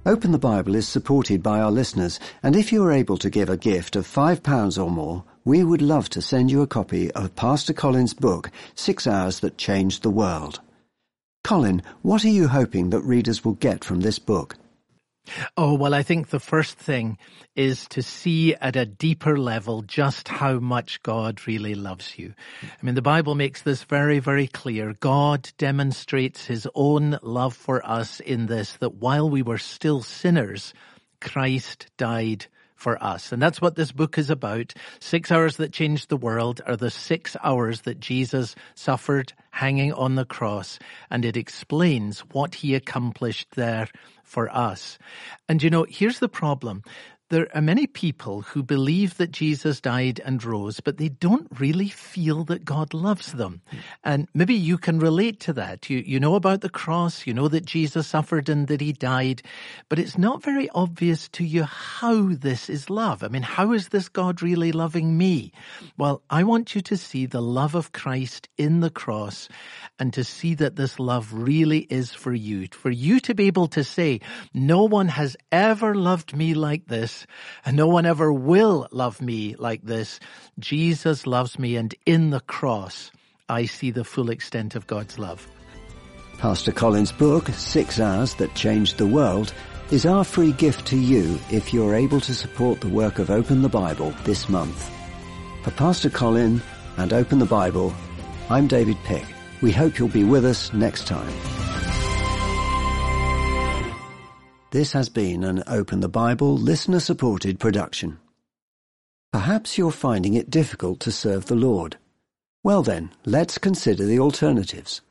Open 0.05 0.33
the 0.33 0.39
Bible 0.39 0.75
is 0.75 0.89
supported 0.89 1.43
by 1.43 1.61
our 1.61 1.71
listeners, 1.71 2.21
and 2.43 2.55
if 2.55 2.71
you 2.71 2.85
are 2.85 2.93
able 2.93 3.17
to 3.17 3.31
give 3.31 3.49
a 3.49 3.57
gift 3.57 3.97
of 3.97 4.07
£5 4.07 4.85
or 4.85 4.91
more, 4.91 5.25
we 5.45 5.65
would 5.65 5.81
love 5.81 6.11
to 6.11 6.21
send 6.21 6.51
you 6.51 6.61
a 6.61 6.67
copy 6.67 7.11
of 7.13 7.35
Pastor 7.35 7.73
Colin's 7.73 8.13
book, 8.13 8.51
Six 8.75 9.07
Hours 9.07 9.41
That 9.41 9.57
Changed 9.57 10.03
the 10.03 10.11
World. 10.11 10.61
Colin, 11.45 11.83
what 12.03 12.25
are 12.25 12.29
you 12.29 12.49
hoping 12.49 12.91
that 12.91 13.01
readers 13.01 13.45
will 13.45 13.55
get 13.55 13.85
from 13.85 14.01
this 14.01 14.19
book? 14.19 14.57
Oh, 15.57 15.75
well, 15.75 15.95
I 15.95 16.03
think 16.03 16.29
the 16.29 16.41
first 16.41 16.77
thing 16.77 17.17
is 17.55 17.87
to 17.89 18.03
see 18.03 18.55
at 18.55 18.77
a 18.77 18.85
deeper 18.85 19.39
level 19.39 19.83
just 19.83 20.29
how 20.29 20.59
much 20.59 21.03
God 21.03 21.47
really 21.47 21.75
loves 21.75 22.19
you. 22.19 22.35
I 22.63 22.85
mean, 22.85 22.95
the 22.95 23.03
Bible 23.03 23.35
makes 23.35 23.63
this 23.63 23.85
very, 23.85 24.19
very 24.19 24.49
clear. 24.49 24.95
God 24.99 25.51
demonstrates 25.59 26.47
his 26.47 26.67
own 26.75 27.19
love 27.23 27.55
for 27.55 27.87
us 27.87 28.21
in 28.21 28.47
this, 28.47 28.75
that 28.79 28.95
while 28.95 29.31
we 29.31 29.43
were 29.43 29.59
still 29.59 30.03
sinners, 30.03 30.75
Christ 31.21 31.87
died 31.97 32.47
for 32.83 33.03
us. 33.03 33.31
And 33.31 33.41
that's 33.41 33.61
what 33.61 33.77
this 33.77 33.93
book 33.93 34.19
is 34.19 34.29
about. 34.29 34.75
Six 34.99 35.31
hours 35.31 35.57
that 35.59 35.73
changed 35.73 36.09
the 36.09 36.17
world 36.17 36.61
are 36.67 36.77
the 36.77 36.91
six 36.91 37.37
hours 37.43 37.83
that 37.83 38.01
Jesus 38.01 38.57
suffered 38.75 39.33
hanging 39.53 39.93
on 39.93 40.17
the 40.17 40.25
cross. 40.25 40.81
And 41.09 41.25
it 41.25 41.37
explains 41.37 42.21
what 42.33 42.57
he 42.57 42.75
accomplished 42.75 43.47
there 43.53 43.87
for 44.25 44.51
us. 44.51 44.99
And 45.49 45.63
you 45.63 45.71
know, 45.71 45.87
here's 45.89 46.19
the 46.19 46.29
problem 46.29 46.83
there 47.33 47.49
are 47.55 47.63
many 47.63 47.87
people 47.87 48.43
who 48.43 48.63
believe 48.63 49.17
that 49.17 49.31
Jesus 49.31 49.81
died 49.81 50.21
and 50.23 50.45
rose, 50.45 50.81
but 50.81 50.99
they 50.99 51.09
don't 51.09 51.49
really 51.59 51.89
feel 51.89 52.45
that 52.45 52.63
God 52.63 52.93
loves 52.93 53.33
them. 53.33 53.63
And 54.05 54.29
maybe 54.35 54.53
you 54.53 54.77
can 54.77 54.99
relate 54.99 55.41
to 55.41 55.55
that. 55.55 55.89
You, 55.89 56.05
you 56.05 56.21
know 56.21 56.35
about 56.35 56.61
the 56.61 56.69
cross, 56.69 57.27
you 57.27 57.33
know 57.33 57.49
that 57.49 57.65
Jesus 57.65 58.07
suffered 58.07 58.51
and 58.51 58.69
that 58.69 58.83
he 58.83 58.93
died, 58.93 59.41
but 59.89 59.99
it's 59.99 60.19
not 60.19 60.43
very 60.43 60.69
obvious 60.75 61.27
to 61.31 61.43
you 61.43 61.63
how 61.63 62.35
this 62.35 62.69
is 62.69 62.91
love. 62.91 63.25
I 63.25 63.29
mean, 63.29 63.41
how 63.41 63.73
is 63.73 63.89
this 63.89 64.11
God 64.11 64.43
really 64.43 64.71
loving 64.71 65.17
me? 65.17 65.53
Well, 65.97 66.21
I 66.29 66.43
want 66.45 66.75
you 66.75 66.83
to 66.83 66.99
see 66.99 67.25
the 67.25 67.41
love 67.41 67.75
of 67.75 67.93
Christ 67.93 68.51
in 68.59 68.81
the 68.81 68.91
cross 68.91 69.49
and 69.99 70.13
to 70.13 70.23
see 70.23 70.53
that 70.57 70.77
this 70.77 70.99
love 70.99 71.33
really 71.33 71.87
is 71.89 72.13
for 72.13 72.35
you. 72.35 72.69
For 72.73 72.91
you 72.91 73.21
to 73.21 73.35
be 73.35 73.47
able 73.47 73.69
to 73.69 73.85
say, 73.85 74.21
no 74.53 74.85
one 74.85 75.09
has 75.09 75.35
ever 75.51 75.95
loved 75.95 76.37
me 76.37 76.53
like 76.53 76.89
this 76.89 77.22
and 77.65 77.77
no 77.77 77.87
one 77.87 78.07
ever 78.07 78.33
will 78.33 78.89
love 78.91 79.21
me 79.21 79.55
like 79.59 79.83
this. 79.83 80.21
Jesus 80.59 81.27
loves 81.27 81.59
me, 81.59 81.77
and 81.77 81.95
in 82.07 82.31
the 82.31 82.41
cross, 82.41 83.11
I 83.49 83.67
see 83.67 83.91
the 83.91 84.05
full 84.05 84.31
extent 84.31 84.75
of 84.75 84.87
God's 84.87 85.19
love. 85.19 85.47
Pastor 86.39 86.73
Colin's 86.73 87.13
book, 87.13 87.49
Six 87.49 88.01
Hours 88.01 88.35
That 88.35 88.55
Changed 88.55 88.99
the 88.99 89.07
World, 89.07 89.53
is 89.91 90.07
our 90.07 90.25
free 90.25 90.53
gift 90.53 90.87
to 90.87 90.97
you 90.97 91.39
if 91.51 91.73
you're 91.73 91.95
able 91.95 92.21
to 92.21 92.35
support 92.35 92.81
the 92.81 92.89
work 92.89 93.19
of 93.19 93.31
Open 93.31 93.63
the 93.63 93.69
Bible 93.69 94.15
this 94.25 94.49
month. 94.49 94.91
For 95.63 95.71
Pastor 95.71 96.11
Colin 96.11 96.63
and 96.97 97.13
Open 97.13 97.39
the 97.39 97.47
Bible, 97.47 97.95
I'm 98.51 98.67
David 98.67 98.97
Pick. 99.05 99.25
We 99.61 99.71
hope 99.71 99.99
you'll 99.99 100.09
be 100.09 100.25
with 100.25 100.45
us 100.45 100.73
next 100.73 101.07
time. 101.07 101.92
This 104.73 104.93
has 104.95 105.11
been 105.11 105.45
an 105.45 105.63
Open 105.67 106.01
the 106.01 106.09
Bible 106.09 106.57
listener-supported 106.57 107.61
production. 107.61 108.19
Perhaps 109.31 109.77
you're 109.77 109.91
finding 109.91 110.33
it 110.33 110.49
difficult 110.49 110.99
to 111.01 111.13
serve 111.13 111.45
the 111.45 111.55
Lord. 111.55 111.99
Well 112.65 112.83
then, 112.83 113.11
let's 113.27 113.59
consider 113.59 114.07
the 114.07 114.19
alternatives. 114.19 115.03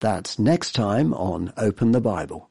That's 0.00 0.38
next 0.38 0.74
time 0.74 1.12
on 1.12 1.52
Open 1.58 1.92
the 1.92 2.00
Bible. 2.00 2.49